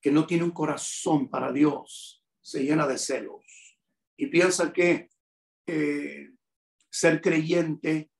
que 0.00 0.10
no 0.10 0.26
tiene 0.26 0.44
un 0.44 0.50
corazón 0.50 1.28
para 1.28 1.52
Dios 1.52 2.22
se 2.40 2.64
llena 2.64 2.86
de 2.86 2.98
celos 2.98 3.78
y 4.16 4.26
piensa 4.26 4.72
que 4.72 5.08
eh, 5.66 6.30
ser 6.90 7.20
creyente 7.20 8.10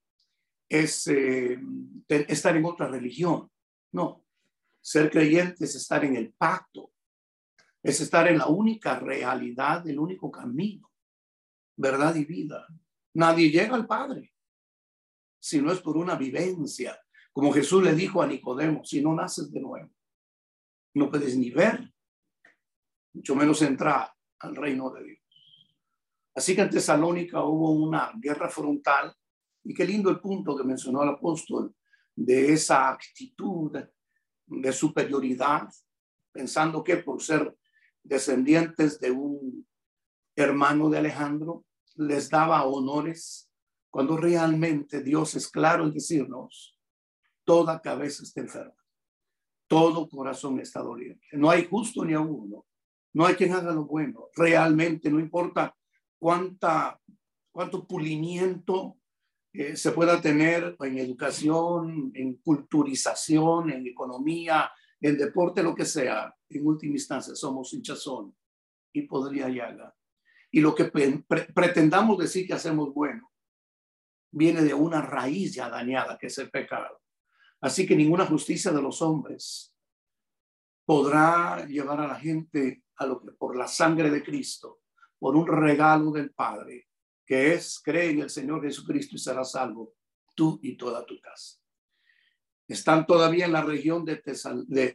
es 0.68 1.06
eh, 1.08 1.58
estar 2.08 2.56
en 2.56 2.64
otra 2.64 2.88
religión. 2.88 3.50
No, 3.92 4.24
ser 4.80 5.10
creyente 5.10 5.64
es 5.64 5.74
estar 5.74 6.04
en 6.04 6.16
el 6.16 6.32
pacto, 6.32 6.91
es 7.82 8.00
estar 8.00 8.28
en 8.28 8.38
la 8.38 8.46
única 8.46 8.98
realidad, 8.98 9.86
el 9.88 9.98
único 9.98 10.30
camino, 10.30 10.90
verdad 11.76 12.14
y 12.14 12.24
vida. 12.24 12.66
Nadie 13.14 13.50
llega 13.50 13.74
al 13.74 13.86
Padre 13.86 14.32
si 15.38 15.60
no 15.60 15.72
es 15.72 15.80
por 15.80 15.96
una 15.96 16.14
vivencia, 16.14 16.96
como 17.32 17.52
Jesús 17.52 17.82
le 17.82 17.94
dijo 17.94 18.22
a 18.22 18.26
Nicodemo, 18.28 18.84
si 18.84 19.02
no 19.02 19.12
naces 19.12 19.50
de 19.50 19.60
nuevo, 19.60 19.90
no 20.94 21.10
puedes 21.10 21.36
ni 21.36 21.50
ver, 21.50 21.92
mucho 23.12 23.34
menos 23.34 23.60
entrar 23.62 24.12
al 24.38 24.54
reino 24.54 24.90
de 24.90 25.04
Dios. 25.04 25.18
Así 26.34 26.54
que 26.54 26.62
en 26.62 26.70
Tesalónica 26.70 27.42
hubo 27.42 27.72
una 27.72 28.12
guerra 28.14 28.48
frontal 28.48 29.12
y 29.64 29.74
qué 29.74 29.84
lindo 29.84 30.10
el 30.10 30.20
punto 30.20 30.56
que 30.56 30.64
mencionó 30.64 31.02
el 31.02 31.10
apóstol 31.10 31.74
de 32.14 32.52
esa 32.52 32.90
actitud 32.90 33.76
de 34.46 34.72
superioridad, 34.72 35.68
pensando 36.30 36.84
que 36.84 36.98
por 36.98 37.20
ser 37.20 37.56
descendientes 38.02 39.00
de 39.00 39.10
un 39.10 39.66
hermano 40.36 40.88
de 40.90 40.98
Alejandro, 40.98 41.64
les 41.96 42.30
daba 42.30 42.64
honores, 42.64 43.50
cuando 43.90 44.16
realmente 44.16 45.02
Dios 45.02 45.34
es 45.34 45.48
claro 45.48 45.84
en 45.84 45.92
decirnos, 45.92 46.78
toda 47.44 47.80
cabeza 47.80 48.22
está 48.22 48.40
enferma, 48.40 48.74
todo 49.66 50.08
corazón 50.08 50.58
está 50.60 50.80
doliente, 50.80 51.26
no 51.32 51.50
hay 51.50 51.66
justo 51.66 52.04
ni 52.04 52.14
a 52.14 52.20
no 52.20 53.26
hay 53.26 53.34
quien 53.34 53.52
haga 53.52 53.72
lo 53.72 53.84
bueno, 53.84 54.28
realmente 54.34 55.10
no 55.10 55.20
importa 55.20 55.76
cuánta, 56.18 56.98
cuánto 57.50 57.86
pulimiento 57.86 58.96
eh, 59.52 59.76
se 59.76 59.92
pueda 59.92 60.18
tener 60.20 60.76
en 60.80 60.98
educación, 60.98 62.10
en 62.14 62.36
culturización, 62.36 63.70
en 63.70 63.86
economía, 63.86 64.72
en 65.02 65.18
deporte, 65.18 65.62
lo 65.62 65.74
que 65.74 65.84
sea, 65.84 66.34
en 66.48 66.66
última 66.66 66.94
instancia 66.94 67.34
somos 67.34 67.72
hinchazón 67.72 68.34
y 68.92 69.02
podría 69.02 69.48
llaga. 69.48 69.94
Y 70.50 70.60
lo 70.60 70.74
que 70.74 70.84
pretendamos 71.54 72.18
decir 72.18 72.46
que 72.46 72.54
hacemos 72.54 72.94
bueno 72.94 73.30
viene 74.30 74.62
de 74.62 74.74
una 74.74 75.02
raíz 75.02 75.54
ya 75.54 75.68
dañada, 75.68 76.16
que 76.18 76.28
es 76.28 76.38
el 76.38 76.50
pecado. 76.50 77.00
Así 77.60 77.86
que 77.86 77.96
ninguna 77.96 78.26
justicia 78.26 78.70
de 78.70 78.82
los 78.82 79.02
hombres 79.02 79.74
podrá 80.84 81.66
llevar 81.66 82.00
a 82.00 82.06
la 82.06 82.16
gente 82.16 82.84
a 82.96 83.06
lo 83.06 83.20
que 83.20 83.32
por 83.32 83.56
la 83.56 83.66
sangre 83.66 84.10
de 84.10 84.22
Cristo, 84.22 84.82
por 85.18 85.36
un 85.36 85.46
regalo 85.46 86.10
del 86.12 86.32
Padre, 86.32 86.88
que 87.24 87.54
es 87.54 87.80
cree 87.82 88.10
en 88.10 88.20
el 88.20 88.30
Señor 88.30 88.62
Jesucristo 88.62 89.16
y 89.16 89.18
serás 89.18 89.52
salvo 89.52 89.94
tú 90.34 90.60
y 90.62 90.76
toda 90.76 91.04
tu 91.06 91.20
casa. 91.20 91.61
Están 92.68 93.06
todavía 93.06 93.46
en 93.46 93.52
la 93.52 93.62
región 93.62 94.04
de, 94.04 94.22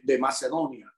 de, 0.02 0.18
Macedonia 0.18 0.92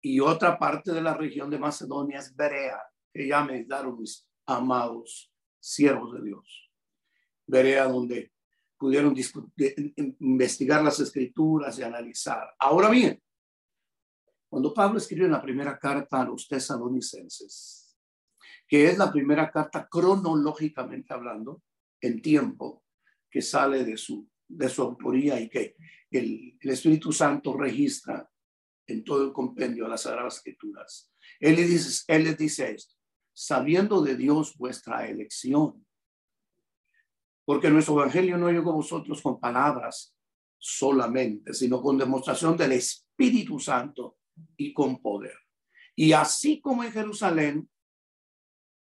y 0.00 0.20
otra 0.20 0.58
parte 0.58 0.92
de 0.92 1.02
la 1.02 1.14
región 1.14 1.50
de 1.50 1.58
Macedonia 1.58 2.18
es 2.18 2.34
Berea, 2.34 2.80
que 3.12 3.26
ya 3.26 3.42
me 3.44 3.64
daron 3.64 3.98
mis 3.98 4.28
amados 4.46 5.32
siervos 5.58 6.12
de 6.14 6.22
Dios. 6.22 6.70
Berea 7.46 7.86
donde 7.86 8.32
pudieron 8.76 9.14
investigar 10.20 10.82
las 10.82 11.00
escrituras 11.00 11.78
y 11.78 11.82
analizar. 11.82 12.54
Ahora 12.58 12.90
bien, 12.90 13.22
cuando 14.48 14.72
Pablo 14.72 14.98
escribió 14.98 15.26
la 15.26 15.42
primera 15.42 15.78
carta 15.78 16.20
a 16.20 16.24
los 16.24 16.46
tesalonicenses, 16.46 17.96
que 18.68 18.86
es 18.86 18.98
la 18.98 19.10
primera 19.10 19.50
carta 19.50 19.88
cronológicamente 19.88 21.12
hablando, 21.12 21.62
en 22.00 22.20
tiempo, 22.20 22.84
que 23.30 23.42
sale 23.42 23.84
de 23.84 23.96
su, 23.96 24.28
de 24.48 24.68
su 24.68 24.82
autoría 24.82 25.40
y 25.40 25.48
que 25.48 25.76
el, 26.10 26.58
Espíritu 26.60 27.12
Santo 27.12 27.56
registra 27.56 28.30
en 28.86 29.02
todo 29.04 29.24
el 29.24 29.32
compendio 29.32 29.84
de 29.84 29.90
las 29.90 30.02
Sagradas 30.02 30.36
Escrituras. 30.36 31.12
Él 31.40 31.56
le 31.56 31.66
dice, 31.66 32.18
les 32.18 32.38
dice 32.38 32.72
esto, 32.72 32.94
sabiendo 33.32 34.02
de 34.02 34.16
Dios 34.16 34.56
vuestra 34.56 35.08
elección, 35.08 35.84
porque 37.44 37.70
nuestro 37.70 37.94
evangelio 37.94 38.38
no 38.38 38.50
llegó 38.50 38.70
a 38.70 38.76
vosotros 38.76 39.20
con 39.20 39.40
palabras 39.40 40.16
solamente, 40.58 41.52
sino 41.52 41.82
con 41.82 41.98
demostración 41.98 42.56
del 42.56 42.72
Espíritu 42.72 43.58
Santo 43.58 44.18
y 44.56 44.72
con 44.72 45.00
poder. 45.00 45.36
Y 45.94 46.12
así 46.12 46.60
como 46.60 46.84
en 46.84 46.92
Jerusalén 46.92 47.68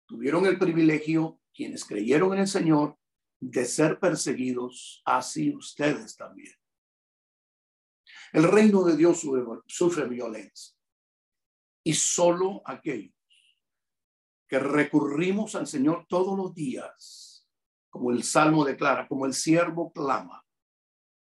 tuvieron 0.07 0.47
el 0.47 0.59
privilegio, 0.59 1.41
quienes 1.53 1.85
creyeron 1.85 2.33
en 2.35 2.41
el 2.41 2.47
Señor, 2.47 2.97
de 3.41 3.65
ser 3.65 3.99
perseguidos, 3.99 5.03
así 5.05 5.55
ustedes 5.55 6.17
también. 6.17 6.55
El 8.33 8.45
reino 8.45 8.85
de 8.85 8.97
Dios 8.97 9.25
sufre, 9.67 10.07
violencia 10.09 10.75
y 11.85 11.95
solo 11.95 12.63
aquellos 12.65 13.15
que 14.49 14.59
recurrimos 14.59 15.55
al 15.55 15.67
Señor 15.67 16.07
todos 16.09 16.37
los 16.37 16.55
días, 16.55 17.47
como 17.89 18.11
el 18.11 18.23
Salmo 18.23 18.65
declara, 18.65 19.09
como 19.09 19.27
el 19.27 19.35
siervo 19.35 19.93
clama 19.93 20.45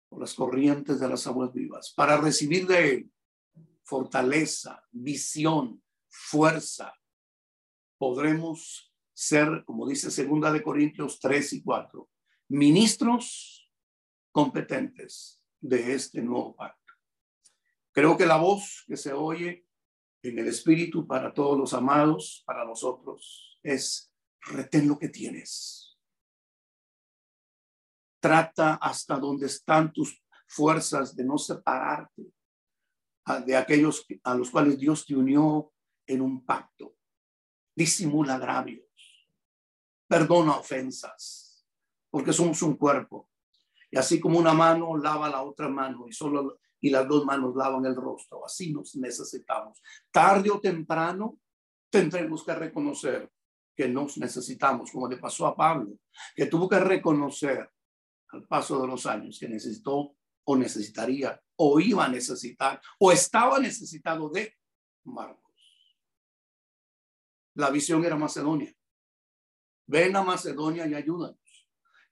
por 0.09 0.19
las 0.19 0.33
corrientes 0.33 0.99
de 0.99 1.09
las 1.09 1.25
aguas 1.25 1.51
vivas, 1.53 1.93
para 1.95 2.17
recibir 2.17 2.67
de 2.67 2.93
Él 2.93 3.11
fortaleza, 3.83 4.83
visión, 4.91 5.83
fuerza, 6.07 6.93
podremos 7.97 8.93
ser, 9.15 9.63
como 9.65 9.87
dice 9.87 10.11
segunda 10.11 10.51
de 10.51 10.61
Corintios 10.61 11.19
3 11.19 11.53
y 11.53 11.63
4, 11.63 12.09
ministros 12.49 13.71
competentes 14.31 15.41
de 15.59 15.93
este 15.93 16.21
nuevo 16.21 16.55
pacto. 16.55 16.93
Creo 17.91 18.17
que 18.17 18.25
la 18.25 18.37
voz 18.37 18.83
que 18.85 18.97
se 18.97 19.13
oye 19.13 19.65
en 20.21 20.37
el 20.39 20.47
Espíritu 20.47 21.07
para 21.07 21.33
todos 21.33 21.57
los 21.57 21.73
amados, 21.73 22.43
para 22.45 22.65
nosotros, 22.65 23.59
es 23.63 24.13
retén 24.41 24.87
lo 24.87 24.99
que 24.99 25.09
tienes. 25.09 25.97
Trata 28.19 28.75
hasta 28.75 29.17
donde 29.17 29.45
están 29.45 29.93
tus 29.93 30.21
fuerzas 30.47 31.15
de 31.15 31.23
no 31.23 31.37
separarte 31.37 32.33
de 33.45 33.55
aquellos 33.55 34.05
a 34.23 34.35
los 34.35 34.51
cuales 34.51 34.77
Dios 34.77 35.05
te 35.05 35.15
unió 35.15 35.71
en 36.05 36.21
un 36.21 36.45
pacto 36.45 36.95
disimula 37.75 38.35
agravios, 38.35 38.84
perdona 40.07 40.57
ofensas, 40.57 41.65
porque 42.09 42.33
somos 42.33 42.61
un 42.61 42.75
cuerpo. 42.75 43.29
Y 43.91 43.97
así 43.97 44.19
como 44.19 44.39
una 44.39 44.53
mano 44.53 44.97
lava 44.97 45.29
la 45.29 45.43
otra 45.43 45.69
mano 45.69 46.05
y 46.07 46.13
solo 46.13 46.59
y 46.81 46.89
las 46.89 47.07
dos 47.07 47.25
manos 47.25 47.55
lavan 47.55 47.85
el 47.85 47.95
rostro, 47.95 48.45
así 48.45 48.71
nos 48.71 48.95
necesitamos. 48.95 49.81
Tarde 50.11 50.51
o 50.51 50.59
temprano 50.59 51.39
tendremos 51.89 52.43
que 52.43 52.53
reconocer 52.53 53.31
que 53.75 53.87
nos 53.89 54.17
necesitamos, 54.17 54.91
como 54.91 55.07
le 55.07 55.17
pasó 55.17 55.47
a 55.47 55.55
Pablo, 55.55 55.97
que 56.35 56.45
tuvo 56.45 56.69
que 56.69 56.79
reconocer 56.79 57.69
al 58.29 58.47
paso 58.47 58.79
de 58.81 58.87
los 58.87 59.05
años 59.05 59.39
que 59.39 59.49
necesitó 59.49 60.15
o 60.43 60.55
necesitaría 60.55 61.41
o 61.55 61.79
iba 61.79 62.05
a 62.05 62.09
necesitar 62.09 62.79
o 62.99 63.11
estaba 63.11 63.59
necesitado 63.59 64.29
de 64.29 64.53
Marco. 65.05 65.53
La 67.55 67.69
visión 67.69 68.03
era 68.05 68.15
Macedonia. 68.15 68.73
Ven 69.87 70.15
a 70.15 70.23
Macedonia 70.23 70.87
y 70.87 70.93
ayúdanos. 70.93 71.39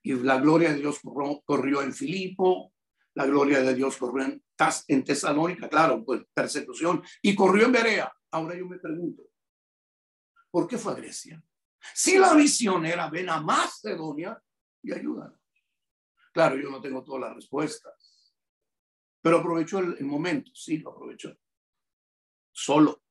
Y 0.04 0.14
la 0.16 0.40
gloria 0.40 0.74
de 0.74 0.80
Dios 0.80 1.00
corrió, 1.46 1.82
en 1.82 1.94
Filipo, 1.94 2.74
la 3.16 3.26
gloria 3.26 3.62
de 3.62 3.74
Dios 3.74 3.98
corrió 3.98 4.26
en, 4.26 4.44
en 4.88 5.04
Tesalónica, 5.04 5.70
claro, 5.70 6.04
pues 6.04 6.24
persecución, 6.34 7.02
y 7.22 7.34
corrió 7.36 7.66
en 7.66 7.72
Berea. 7.72 8.14
Ahora 8.32 8.58
yo 8.58 8.66
me 8.68 8.80
pregunto, 8.80 9.24
¿por 10.52 10.68
qué 10.68 10.78
fue 10.78 10.92
a 10.92 10.96
Grecia? 10.96 11.42
Si 11.94 12.18
la 12.18 12.34
visión 12.34 12.86
era 12.86 13.10
ven 13.10 13.30
a 13.30 13.40
Macedonia 13.40 14.42
y 14.82 14.92
ayúdanos. 14.94 15.40
Claro, 16.34 16.58
yo 16.58 16.70
no 16.70 16.82
tengo 16.82 17.04
todas 17.04 17.22
las 17.22 17.36
respuestas, 17.36 17.94
pero 19.22 19.38
aprovechó 19.38 19.80
el, 19.80 19.98
el 19.98 20.06
momento, 20.06 20.52
sí, 20.54 20.80
lo 20.80 20.92
aprovechó. 20.92 21.34
Solo. 22.52 23.04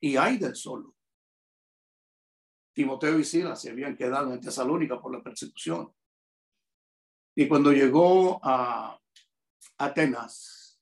Y 0.00 0.16
hay 0.16 0.38
del 0.38 0.56
solo. 0.56 0.95
Timoteo 2.76 3.18
y 3.18 3.24
Silas 3.24 3.62
se 3.62 3.70
habían 3.70 3.96
quedado 3.96 4.34
en 4.34 4.40
Tesalónica 4.40 5.00
por 5.00 5.10
la 5.10 5.22
persecución. 5.22 5.90
Y 7.34 7.48
cuando 7.48 7.72
llegó 7.72 8.38
a 8.42 9.00
Atenas, 9.78 10.78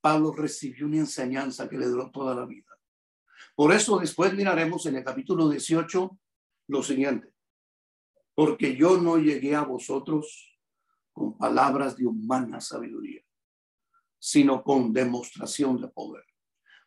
Pablo 0.00 0.32
recibió 0.32 0.86
una 0.86 0.96
enseñanza 0.96 1.68
que 1.68 1.78
le 1.78 1.86
duró 1.86 2.10
toda 2.10 2.34
la 2.34 2.46
vida. 2.46 2.76
Por 3.54 3.72
eso 3.72 4.00
después 4.00 4.34
miraremos 4.34 4.84
en 4.86 4.96
el 4.96 5.04
capítulo 5.04 5.48
18 5.48 6.18
lo 6.66 6.82
siguiente. 6.82 7.32
Porque 8.34 8.74
yo 8.74 8.98
no 8.98 9.18
llegué 9.18 9.54
a 9.54 9.62
vosotros 9.62 10.58
con 11.12 11.38
palabras 11.38 11.96
de 11.96 12.06
humana 12.06 12.60
sabiduría, 12.60 13.22
sino 14.18 14.64
con 14.64 14.92
demostración 14.92 15.80
de 15.80 15.86
poder. 15.86 16.24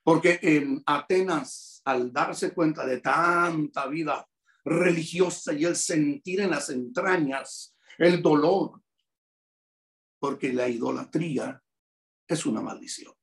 Porque 0.04 0.38
en 0.42 0.84
Atenas, 0.86 1.75
al 1.86 2.12
darse 2.12 2.54
cuenta 2.54 2.86
de 2.86 3.00
tanta 3.00 3.88
vida 3.88 4.28
religiosa 4.64 5.54
y 5.54 5.66
el 5.66 5.76
sentir 5.76 6.42
en 6.42 6.52
las 6.52 6.70
entrañas 6.70 7.76
el 7.98 8.22
dolor, 8.22 8.82
porque 10.20 10.52
la 10.52 10.68
idolatría 10.68 11.62
es 12.28 12.46
una 12.46 12.62
maldición. 12.62 13.14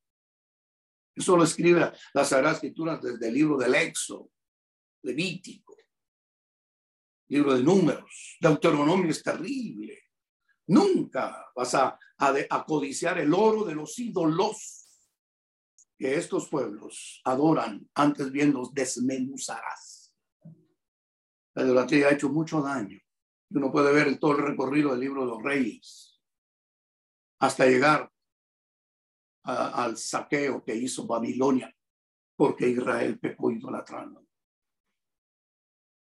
Eso 1.15 1.37
lo 1.37 1.45
escribe 1.45 1.93
la 2.15 2.25
Sagrada 2.25 2.55
Escritura 2.55 2.97
desde 2.97 3.29
el 3.29 3.35
libro 3.35 3.59
del 3.59 3.75
Éxodo, 3.75 4.31
Levítico, 5.03 5.77
libro 7.29 7.55
de 7.55 7.63
Números, 7.63 8.37
Deuteronomio 8.41 9.11
es 9.11 9.23
terrible. 9.23 9.99
Nunca 10.67 11.51
vas 11.57 11.75
a, 11.75 11.99
a, 12.19 12.65
codiciar 12.65 13.19
el 13.19 13.33
oro 13.35 13.65
de 13.65 13.75
los 13.75 13.99
ídolos 13.99 14.82
que 16.03 16.17
estos 16.17 16.49
pueblos 16.49 17.21
adoran, 17.25 17.89
antes 17.95 18.33
bien 18.33 18.53
los 18.53 18.75
desmenuzarás. 18.75 20.13
La 21.55 21.63
idolatría 21.63 22.09
ha 22.09 22.13
hecho 22.15 22.29
mucho 22.29 22.61
daño. 22.61 22.99
Uno 23.51 23.71
puede 23.71 23.93
ver 23.93 24.19
todo 24.19 24.33
el 24.33 24.43
recorrido 24.43 24.91
del 24.91 24.99
libro 24.99 25.21
de 25.21 25.29
los 25.29 25.41
reyes 25.41 26.21
hasta 27.39 27.67
llegar 27.67 28.13
al 29.45 29.97
saqueo 29.97 30.65
que 30.65 30.75
hizo 30.75 31.07
Babilonia, 31.07 31.73
porque 32.35 32.69
Israel 32.69 33.21
pecó 33.21 33.53
idolatrando. 33.53 34.27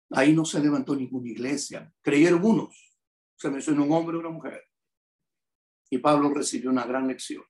Ahí 0.10 0.34
no 0.34 0.44
se 0.44 0.60
levantó 0.60 0.96
ninguna 0.96 1.30
iglesia. 1.30 1.94
Creyeron 2.02 2.44
unos. 2.44 2.98
Se 3.36 3.52
mencionó 3.52 3.84
un 3.84 3.92
hombre 3.92 4.18
y 4.18 4.22
una 4.22 4.30
mujer. 4.32 4.64
Y 5.92 6.00
Pablo 6.00 6.34
recibió 6.34 6.72
una 6.72 6.84
gran 6.84 7.08
lección. 7.08 7.44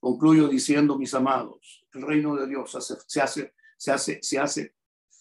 Concluyo 0.00 0.48
diciendo, 0.48 0.96
mis 0.96 1.12
amados, 1.12 1.86
el 1.92 2.02
reino 2.02 2.34
de 2.34 2.46
Dios 2.46 2.70
se, 3.06 3.20
hace, 3.20 3.52
se, 3.76 3.92
hace, 3.92 4.18
se 4.22 4.38
hace 4.38 4.74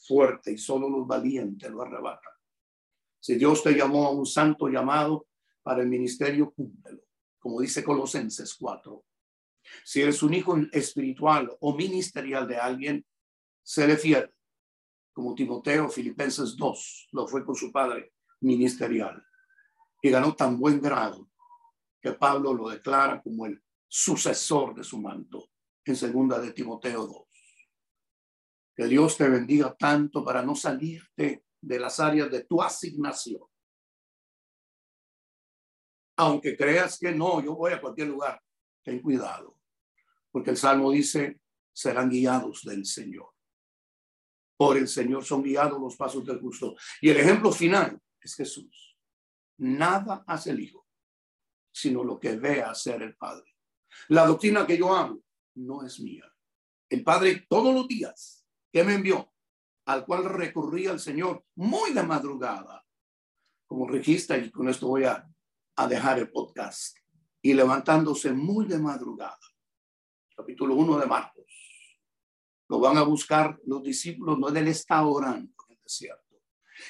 fuerte 0.08 0.54
y 0.54 0.58
solo 0.58 0.90
los 0.90 1.06
valientes 1.06 1.70
lo 1.70 1.82
arrebatan. 1.82 2.34
Si 3.20 3.36
Dios 3.36 3.62
te 3.62 3.74
llamó 3.74 4.08
a 4.08 4.12
un 4.12 4.26
santo 4.26 4.70
llamado 4.70 5.28
para 5.62 5.82
el 5.82 5.90
ministerio, 5.90 6.52
cúmplelo, 6.52 7.04
como 7.38 7.60
dice 7.60 7.84
Colosenses 7.84 8.56
4. 8.56 9.04
Si 9.84 10.02
eres 10.02 10.24
un 10.24 10.34
hijo 10.34 10.56
espiritual 10.72 11.52
o 11.60 11.76
ministerial 11.76 12.48
de 12.48 12.58
alguien, 12.58 13.06
séle 13.62 13.98
fiel, 13.98 14.34
como 15.12 15.36
Timoteo, 15.36 15.90
Filipenses 15.90 16.56
2, 16.56 17.10
lo 17.12 17.28
fue 17.28 17.46
con 17.46 17.56
su 17.56 17.72
padre 17.72 18.14
ministerial. 18.40 19.22
Y 20.02 20.10
ganó 20.10 20.34
tan 20.34 20.58
buen 20.58 20.82
grado 20.82 21.30
que 22.02 22.14
Pablo 22.14 22.54
lo 22.54 22.70
declara 22.70 23.22
como 23.22 23.46
el 23.46 23.62
sucesor 23.90 24.74
de 24.76 24.84
su 24.84 25.02
manto 25.02 25.50
en 25.84 25.96
segunda 25.98 26.40
de 26.40 26.54
Timoteo 26.54 27.06
2. 27.06 27.18
Que 28.76 28.86
Dios 28.86 29.18
te 29.18 29.28
bendiga 29.28 29.76
tanto 29.76 30.24
para 30.24 30.42
no 30.42 30.56
salirte 30.56 31.44
de 31.60 31.80
las 31.80 32.00
áreas 32.00 32.32
de 32.32 32.46
tu 32.46 32.62
asignación. 32.62 33.42
Aunque 36.16 36.56
creas 36.56 36.98
que 36.98 37.12
no, 37.12 37.44
yo 37.44 37.56
voy 37.56 37.74
a 37.74 37.82
cualquier 37.82 38.08
lugar, 38.08 38.42
ten 38.84 39.02
cuidado 39.02 39.60
porque 40.32 40.52
el 40.52 40.58
Salmo 40.58 40.92
dice, 40.92 41.42
serán 41.74 42.10
guiados 42.10 42.64
del 42.64 42.86
Señor. 42.86 43.34
Por 44.58 44.78
el 44.78 44.88
Señor 44.88 45.24
son 45.24 45.42
guiados 45.42 45.80
los 45.80 45.96
pasos 45.96 46.26
del 46.26 46.40
justo. 46.40 46.76
Y 47.02 47.10
el 47.10 47.18
ejemplo 47.18 47.52
final 47.52 48.00
es 48.20 48.36
Jesús. 48.36 48.98
Nada 49.58 50.24
hace 50.28 50.52
el 50.52 50.60
Hijo, 50.60 50.86
sino 51.72 52.04
lo 52.04 52.20
que 52.20 52.36
ve 52.36 52.62
hacer 52.62 53.02
el 53.02 53.16
Padre. 53.16 53.56
La 54.10 54.26
doctrina 54.26 54.66
que 54.66 54.78
yo 54.78 54.94
amo 54.94 55.20
no 55.56 55.84
es 55.84 56.00
mía. 56.00 56.26
El 56.90 57.04
Padre 57.04 57.46
todos 57.48 57.74
los 57.74 57.88
días 57.88 58.46
que 58.72 58.84
me 58.84 58.96
envió, 58.96 59.32
al 59.86 60.06
cual 60.06 60.26
recurría 60.26 60.92
el 60.92 61.00
Señor 61.00 61.46
muy 61.56 61.94
de 61.94 62.04
madrugada, 62.04 62.86
como 63.66 63.88
regista, 63.88 64.38
y 64.38 64.50
con 64.50 64.70
esto 64.70 64.88
voy 64.88 65.04
a, 65.04 65.26
dejar 65.88 66.20
el 66.20 66.30
podcast, 66.30 66.98
y 67.42 67.54
levantándose 67.54 68.34
muy 68.34 68.66
de 68.66 68.78
madrugada 68.78 69.40
capítulo 70.40 70.76
1 70.76 71.00
de 71.00 71.06
Marcos. 71.06 71.98
Lo 72.70 72.80
van 72.80 72.98
a 72.98 73.04
buscar 73.04 73.60
los 73.66 73.84
discípulos, 73.84 74.40
no 74.40 74.48
él 74.48 74.70
está 74.70 75.06
orando 75.06 75.54
en 75.68 75.76
el 75.76 75.82
desierto. 75.82 76.42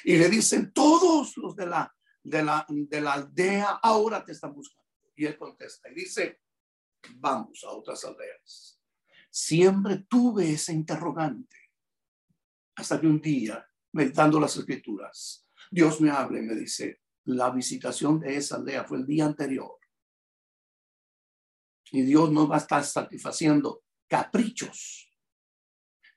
Y 0.04 0.16
le 0.16 0.28
dicen, 0.28 0.72
todos 0.72 1.36
los 1.36 1.56
de 1.56 1.66
la, 1.66 1.92
de 2.22 2.44
la, 2.44 2.64
de 2.68 3.00
la 3.00 3.14
aldea 3.14 3.80
ahora 3.82 4.24
te 4.24 4.32
están 4.32 4.54
buscando. 4.54 4.86
Y 5.16 5.26
él 5.26 5.36
contesta 5.36 5.90
y 5.90 5.94
dice, 5.94 6.40
vamos 7.16 7.64
a 7.64 7.70
otras 7.70 8.04
aldeas. 8.04 8.80
Siempre 9.30 10.04
tuve 10.08 10.52
ese 10.52 10.72
interrogante. 10.72 11.56
Hasta 12.76 13.00
que 13.00 13.06
un 13.06 13.20
día, 13.20 13.66
meditando 13.92 14.40
las 14.40 14.56
escrituras, 14.56 15.46
Dios 15.70 16.00
me 16.00 16.10
habla 16.10 16.38
y 16.38 16.42
me 16.42 16.54
dice, 16.54 17.02
la 17.24 17.50
visitación 17.50 18.18
de 18.18 18.36
esa 18.36 18.56
aldea 18.56 18.84
fue 18.84 18.98
el 18.98 19.06
día 19.06 19.26
anterior 19.26 19.80
y 21.92 22.02
Dios 22.02 22.30
no 22.30 22.46
va 22.46 22.56
a 22.56 22.60
estar 22.60 22.84
satisfaciendo 22.84 23.82
caprichos 24.08 25.12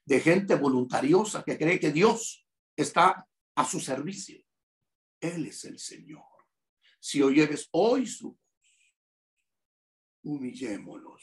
de 0.06 0.20
gente 0.20 0.56
voluntariosa 0.56 1.44
que 1.44 1.58
cree 1.58 1.80
que 1.80 1.92
Dios 1.92 2.46
está 2.76 3.28
a 3.56 3.66
su 3.66 3.80
servicio. 3.80 4.44
Él 5.20 5.46
es 5.46 5.64
el 5.66 5.80
Señor. 5.80 6.24
Si 7.00 7.22
oyeres 7.22 7.70
hoy 7.72 8.06
su 8.06 8.38
humillémonos 10.24 11.22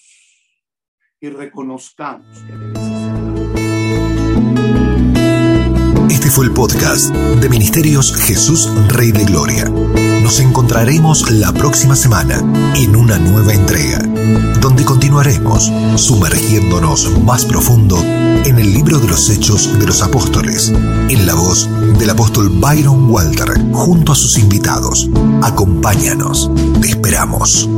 y 1.20 1.28
reconozcamos 1.28 2.26
que 2.46 2.80
Este 6.10 6.28
fue 6.28 6.46
el 6.46 6.52
podcast 6.52 7.14
de 7.14 7.48
Ministerios 7.48 8.14
Jesús 8.14 8.68
Rey 8.88 9.10
de 9.10 9.24
Gloria. 9.24 9.64
Nos 10.22 10.38
encontraremos 10.40 11.30
la 11.30 11.52
próxima 11.52 11.96
semana 11.96 12.38
en 12.76 12.94
una 12.94 13.18
nueva 13.18 13.54
entrega, 13.54 13.98
donde 14.60 14.84
continuaremos 14.84 15.72
sumergiéndonos 15.96 17.18
más 17.22 17.46
profundo 17.46 17.98
en 18.02 18.58
el 18.58 18.72
libro 18.72 18.98
de 18.98 19.08
los 19.08 19.30
Hechos 19.30 19.78
de 19.78 19.86
los 19.86 20.02
Apóstoles, 20.02 20.68
en 20.68 21.26
la 21.26 21.34
voz 21.34 21.68
del 21.98 22.10
apóstol 22.10 22.50
Byron 22.50 23.10
Walter, 23.10 23.58
junto 23.72 24.12
a 24.12 24.16
sus 24.16 24.36
invitados. 24.36 25.08
Acompáñanos, 25.42 26.50
te 26.82 26.88
esperamos. 26.88 27.68